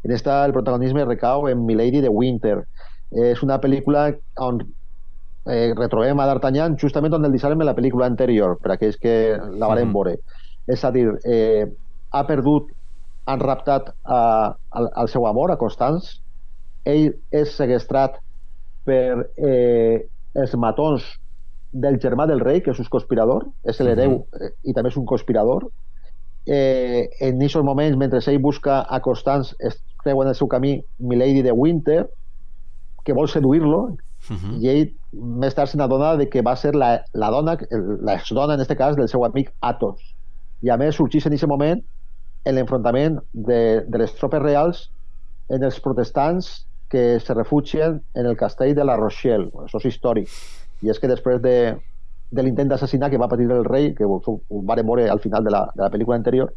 En 0.02 0.14
esta 0.16 0.44
el 0.46 0.54
protagonisme 0.56 1.04
recau 1.04 1.46
en 1.48 1.66
Milady 1.66 2.00
de 2.00 2.08
Winter. 2.08 2.62
Eh, 3.12 3.32
és 3.34 3.42
una 3.44 3.58
pel·lícula 3.60 4.06
on 4.40 4.62
eh, 5.48 5.74
retrobem 5.76 6.18
a 6.20 6.26
D'Artagnan 6.30 6.78
justament 6.80 7.14
on 7.18 7.24
el 7.28 7.32
deixàrem 7.36 7.60
en 7.60 7.68
la 7.68 7.76
pel·lícula 7.76 8.06
anterior, 8.08 8.56
per 8.62 8.72
aquells 8.74 8.96
que 8.96 9.36
la 9.36 9.68
varen 9.68 9.88
Mhm. 9.88 9.92
veure. 9.94 10.16
És 10.66 10.84
a 10.84 10.90
dir, 10.90 11.06
eh, 11.24 11.66
ha 12.12 12.24
perdut, 12.26 12.72
han 13.26 13.40
raptat 13.40 13.92
a, 14.04 14.56
al, 14.70 14.88
al 14.94 15.08
seu 15.08 15.26
amor, 15.28 15.50
a 15.52 15.56
Constance, 15.60 16.20
ell 16.84 17.12
és 17.30 17.52
segestrat 17.56 18.16
per 18.88 19.28
eh, 19.36 20.06
els 20.38 20.54
matons 20.56 21.04
del 21.72 21.98
germà 22.00 22.26
del 22.26 22.40
rei, 22.40 22.62
que 22.64 22.72
és 22.72 22.80
un 22.80 22.88
conspirador, 22.90 23.46
és 23.68 23.80
l'hereu 23.84 24.22
eh, 24.40 24.52
i 24.64 24.74
també 24.76 24.92
és 24.92 24.98
un 25.00 25.06
conspirador. 25.08 25.68
Eh, 26.48 27.04
en 27.20 27.36
aquests 27.36 27.60
moments, 27.64 27.98
mentre 28.00 28.22
ell 28.24 28.40
busca 28.40 28.80
a 28.88 29.02
Constance, 29.04 29.54
es 29.60 29.76
creu 30.00 30.22
en 30.22 30.30
el 30.32 30.36
seu 30.38 30.48
camí 30.48 30.78
Milady 30.98 31.44
de 31.44 31.52
Winter, 31.52 32.06
que 33.04 33.16
vol 33.16 33.28
seduir-lo, 33.28 33.82
Mhm. 34.28 34.56
i 34.60 34.68
ell 34.68 34.88
més 35.12 35.54
tard 35.54 35.70
se 35.70 35.78
n'adona 35.78 36.16
de 36.18 36.28
que 36.28 36.42
va 36.42 36.56
ser 36.56 36.74
la, 36.74 37.04
la 37.14 37.30
dona, 37.30 37.56
l'exdona 37.70 38.54
en 38.54 38.60
aquest 38.60 38.78
cas, 38.78 38.96
del 38.96 39.08
seu 39.08 39.24
amic 39.24 39.52
Athos. 39.60 40.02
I 40.62 40.72
a 40.74 40.76
més 40.76 40.98
sorgeix 40.98 41.26
en 41.26 41.32
aquest 41.32 41.48
moment 41.48 41.82
l'enfrontament 42.48 43.18
de, 43.32 43.84
de 43.86 43.98
les 43.98 44.14
tropes 44.18 44.42
reals 44.42 44.88
en 45.52 45.64
els 45.64 45.78
protestants 45.84 46.66
que 46.88 47.20
se 47.20 47.34
refugien 47.34 48.00
en 48.14 48.26
el 48.26 48.36
castell 48.36 48.74
de 48.74 48.84
la 48.84 48.96
Rochelle. 48.96 49.50
Això 49.64 49.80
és 49.82 49.90
històric. 49.92 50.32
I 50.82 50.92
és 50.92 51.00
que 51.00 51.10
després 51.10 51.40
de, 51.42 51.56
de 52.30 52.44
l'intent 52.44 52.70
d'assassinar 52.70 53.10
que 53.10 53.20
va 53.20 53.28
patir 53.28 53.48
el 53.50 53.66
rei, 53.66 53.92
que 53.94 54.06
ho, 54.06 54.20
vàrem 54.48 54.86
veure 54.86 55.08
al 55.10 55.20
final 55.20 55.44
de 55.44 55.52
la, 55.54 55.66
de 55.74 55.84
la 55.84 55.90
pel·lícula 55.92 56.16
anterior, 56.16 56.52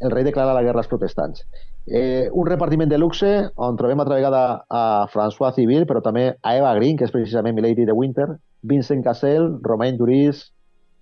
el 0.00 0.12
rei 0.12 0.24
declara 0.24 0.54
la 0.54 0.62
guerra 0.62 0.84
als 0.84 0.90
protestants. 0.90 1.44
Eh, 1.86 2.28
un 2.32 2.46
repartiment 2.46 2.90
de 2.90 2.98
luxe 2.98 3.30
on 3.56 3.78
trobem 3.78 3.98
altra 3.98 4.18
vegada 4.20 4.42
a 4.68 4.82
François 5.10 5.54
Civil, 5.56 5.86
però 5.88 6.02
també 6.04 6.28
a 6.42 6.54
Eva 6.56 6.74
Green, 6.76 6.96
que 6.96 7.08
és 7.08 7.14
precisament 7.14 7.56
Milady 7.56 7.86
de 7.88 7.96
Winter, 7.96 8.28
Vincent 8.62 9.02
Cassel, 9.02 9.56
Romain 9.64 9.96
Duris, 9.98 10.52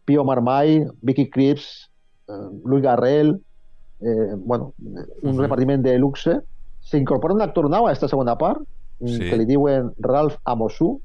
Pio 0.06 0.24
Marmai, 0.24 0.86
Vicky 1.02 1.28
Krieps, 1.30 1.90
eh, 2.28 2.48
Louis 2.64 2.82
Garrel, 2.82 3.34
eh, 4.00 4.34
bueno, 4.36 4.72
un 5.22 5.38
repartiment 5.38 5.82
de 5.82 5.98
luxe. 5.98 6.40
S'incorpora 6.86 7.34
un 7.34 7.42
actor 7.42 7.68
nou 7.70 7.86
a 7.86 7.90
aquesta 7.90 8.08
segona 8.08 8.36
part, 8.38 8.62
Sí. 9.00 9.18
que 9.28 9.36
li 9.36 9.44
diuen 9.44 9.90
Ralph 9.98 10.38
Amosu, 10.44 11.00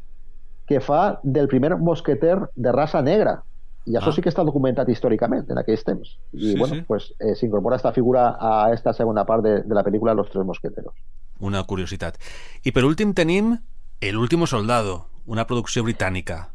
que 0.66 0.80
fa 0.80 1.20
del 1.24 1.50
primer 1.50 1.76
mosqueter 1.78 2.38
de 2.56 2.72
raça 2.72 3.02
negra. 3.02 3.42
I 3.86 3.96
això 3.98 4.10
Ah. 4.10 4.14
sí 4.14 4.22
que 4.22 4.30
està 4.30 4.46
documentat 4.46 4.88
històricament 4.88 5.50
en 5.50 5.58
aquells 5.58 5.84
temps. 5.84 6.18
I 6.32 6.52
Sí, 6.52 6.56
bueno, 6.58 6.76
sí. 6.76 6.82
pues 6.88 7.14
eh, 7.20 7.36
s'incorpora 7.36 7.76
esta 7.76 7.92
figura 7.92 8.38
a 8.40 8.72
esta 8.72 8.94
segona 8.94 9.26
part 9.26 9.44
de, 9.44 9.64
de 9.64 9.76
la 9.76 9.84
pel·lícula 9.84 10.14
Los 10.16 10.30
Tres 10.30 10.46
Mosqueteros. 10.46 10.94
Una 11.42 11.64
curiositat. 11.64 12.16
I 12.64 12.72
per 12.72 12.86
últim 12.86 13.14
tenim 13.14 13.58
El 14.00 14.18
último 14.18 14.48
soldado, 14.48 15.08
una 15.28 15.46
producció 15.46 15.84
britànica. 15.84 16.50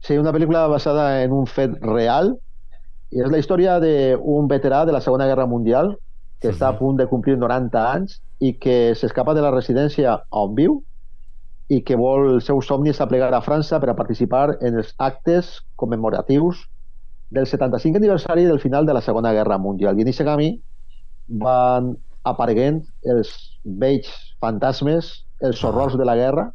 Sí, 0.00 0.16
una 0.18 0.32
pel·lícula 0.32 0.66
basada 0.68 1.22
en 1.24 1.32
un 1.32 1.46
fet 1.46 1.72
real 1.82 2.38
i 3.10 3.20
és 3.20 3.30
la 3.30 3.38
història 3.38 3.80
d'un 3.80 4.46
veterà 4.48 4.84
de 4.86 4.92
la 4.92 5.00
Segona 5.00 5.26
Guerra 5.26 5.46
Mundial 5.46 5.98
que 6.40 6.48
està 6.50 6.68
a 6.68 6.72
Mhm. 6.72 6.78
punt 6.78 6.96
de 6.98 7.06
complir 7.08 7.36
90 7.38 7.92
anys 7.92 8.22
i 8.40 8.52
que 8.60 8.94
s'escapa 8.94 9.34
de 9.34 9.42
la 9.44 9.52
residència 9.54 10.18
on 10.30 10.54
viu 10.56 10.80
i 11.72 11.80
que 11.82 11.96
vol 11.98 12.36
el 12.36 12.42
seu 12.44 12.60
somni 12.62 12.92
és 12.92 13.00
aplegar 13.02 13.32
a 13.34 13.42
França 13.42 13.80
per 13.82 13.90
a 13.90 13.98
participar 13.98 14.58
en 14.60 14.78
els 14.82 14.92
actes 15.02 15.62
commemoratius 15.74 16.66
del 17.30 17.46
75 17.46 17.98
aniversari 17.98 18.44
del 18.44 18.60
final 18.60 18.86
de 18.86 18.94
la 18.94 19.02
Segona 19.02 19.32
Guerra 19.32 19.58
Mundial. 19.58 19.98
I 19.98 20.04
en 20.04 20.12
aquest 20.12 20.28
camí 20.28 20.50
van 21.26 21.96
apareguent 22.26 22.84
els 23.02 23.32
vells 23.64 24.12
fantasmes, 24.42 25.10
els 25.42 25.64
horrors 25.64 25.96
de 25.98 26.06
la 26.06 26.14
guerra, 26.16 26.50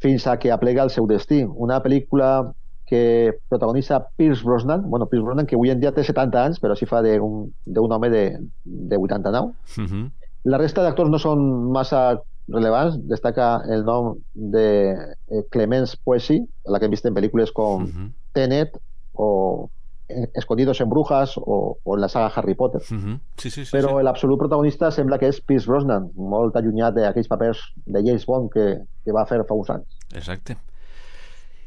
fins 0.00 0.26
a 0.26 0.38
que 0.40 0.52
aplega 0.52 0.82
el 0.82 0.90
seu 0.90 1.06
destí. 1.06 1.42
Una 1.44 1.82
pel·lícula 1.84 2.54
que 2.88 3.36
protagonitza 3.48 4.00
Pierce 4.16 4.42
Brosnan, 4.42 4.88
bueno, 4.88 5.06
Pierce 5.06 5.24
Brosnan 5.24 5.46
que 5.46 5.54
avui 5.54 5.70
en 5.70 5.80
dia 5.80 5.92
té 5.92 6.02
70 6.04 6.40
anys, 6.42 6.58
però 6.58 6.74
s'hi 6.74 6.88
fa 6.88 7.02
d'un 7.04 7.92
home 7.92 8.10
de, 8.10 8.24
de 8.64 8.96
89. 8.96 9.52
Mhm. 9.76 10.08
La 10.44 10.58
resta 10.58 10.82
d'actors 10.82 11.10
no 11.12 11.18
són 11.20 11.42
massa 11.72 12.20
relevants. 12.48 12.96
Destaca 13.10 13.60
el 13.70 13.84
nom 13.84 14.14
de 14.34 14.64
eh, 14.94 15.42
Clemence 15.50 15.96
Poesy, 16.04 16.40
la 16.66 16.78
que 16.80 16.86
hem 16.88 16.94
vist 16.96 17.06
en 17.06 17.14
pel·lícules 17.14 17.52
com 17.54 17.84
Mhm. 17.84 18.12
Tenet 18.32 18.78
o 19.14 19.68
eh, 20.08 20.28
Escondidos 20.34 20.80
en 20.80 20.88
Brujas 20.90 21.36
o, 21.36 21.78
o 21.84 21.94
en 21.94 22.00
la 22.00 22.08
saga 22.08 22.32
Harry 22.34 22.54
Potter. 22.54 22.80
Mhm. 22.90 23.20
Sí, 23.36 23.50
sí, 23.50 23.64
sí. 23.64 23.76
Però 23.76 23.98
sí. 23.98 24.04
l'absolut 24.04 24.38
protagonista 24.38 24.90
sembla 24.90 25.18
que 25.18 25.28
és 25.28 25.40
Pierce 25.40 25.66
Brosnan, 25.70 26.10
molt 26.16 26.56
allunyat 26.56 26.94
d'aquells 26.96 27.28
papers 27.28 27.60
de 27.86 28.02
James 28.02 28.26
Bond 28.26 28.50
que, 28.50 28.80
que 29.04 29.12
va 29.12 29.26
fer 29.26 29.42
fa 29.46 29.54
uns 29.54 29.70
anys. 29.70 29.86
Exacte. 30.14 30.56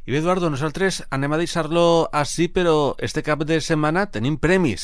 I 0.06 0.12
bé, 0.12 0.18
Eduardo, 0.20 0.50
nosaltres 0.52 1.04
anem 1.16 1.32
a 1.32 1.38
deixar-lo 1.40 2.10
així, 2.12 2.50
però 2.52 2.96
este 3.00 3.24
cap 3.24 3.40
de 3.48 3.62
setmana 3.64 4.08
tenim 4.12 4.36
premis. 4.36 4.84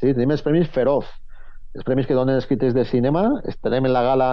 Sí, 0.00 0.12
tenim 0.12 0.30
els 0.32 0.42
Premis 0.44 0.68
Feroz, 0.72 1.06
els 1.74 1.84
premis 1.84 2.06
que 2.06 2.14
donen 2.14 2.36
els 2.36 2.46
crítics 2.46 2.74
de 2.74 2.84
cinema. 2.84 3.40
Estarem 3.44 3.86
en 3.86 3.92
la 3.92 4.02
gala 4.02 4.30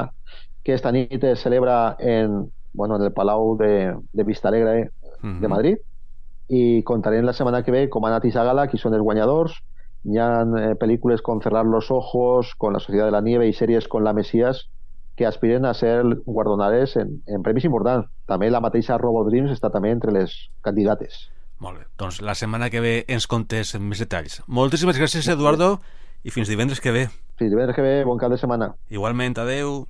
que 0.64 0.74
esta 0.74 0.92
nit 0.92 1.24
es 1.24 1.40
celebra 1.42 1.96
en, 2.00 2.52
bueno, 2.74 2.96
en 2.98 3.04
el 3.04 3.14
Palau 3.14 3.56
de, 3.58 3.96
de 4.14 4.24
Vistalegre 4.24 4.90
Mhm. 5.22 5.42
de 5.42 5.48
Madrid 5.48 5.78
i 6.48 6.84
contarem 6.84 7.26
la 7.26 7.34
setmana 7.34 7.64
que 7.64 7.72
ve 7.72 7.90
com 7.90 8.06
ha 8.06 8.10
anat 8.10 8.22
aquesta 8.24 8.44
gala, 8.44 8.68
qui 8.70 8.78
són 8.78 8.94
els 8.94 9.02
guanyadors. 9.04 9.56
Hi 10.06 10.20
ha 10.22 10.44
eh, 10.44 10.76
pel·lícules 10.80 11.22
com 11.26 11.42
Cerrar 11.42 11.66
los 11.66 11.90
Ojos, 11.92 12.54
con 12.56 12.74
La 12.74 12.80
Sociedad 12.80 13.06
de 13.06 13.12
la 13.12 13.22
Nieve 13.22 13.48
i 13.48 13.54
sèries 13.54 13.88
com 13.90 14.04
La 14.04 14.14
Mesías 14.14 14.68
que 15.18 15.26
aspiren 15.26 15.66
a 15.66 15.74
ser 15.74 16.04
guardonades 16.26 16.96
en, 16.96 17.24
en 17.26 17.42
premis 17.42 17.66
importants. 17.66 18.08
També 18.28 18.52
la 18.52 18.62
mateixa 18.62 19.00
Robo 19.02 19.24
Dreams 19.26 19.50
està 19.52 19.72
també 19.74 19.90
entre 19.90 20.12
les 20.14 20.36
candidates. 20.62 21.32
Molt 21.60 21.80
bé. 21.80 21.86
Doncs 21.98 22.22
la 22.22 22.36
setmana 22.38 22.70
que 22.70 22.80
ve 22.80 23.04
ens 23.10 23.26
contes 23.26 23.74
més 23.82 23.98
detalls. 23.98 24.44
Moltíssimes 24.46 25.00
gràcies, 25.02 25.28
Eduardo, 25.28 25.80
i 26.24 26.30
fins 26.30 26.48
divendres 26.48 26.80
que 26.80 26.92
ve. 26.94 27.08
Fins 27.38 27.52
divendres 27.54 27.76
que 27.78 27.84
ve, 27.86 28.04
bon 28.04 28.18
cap 28.18 28.34
de 28.34 28.40
setmana. 28.42 28.72
Igualment, 28.90 29.38
adeu. 29.38 29.84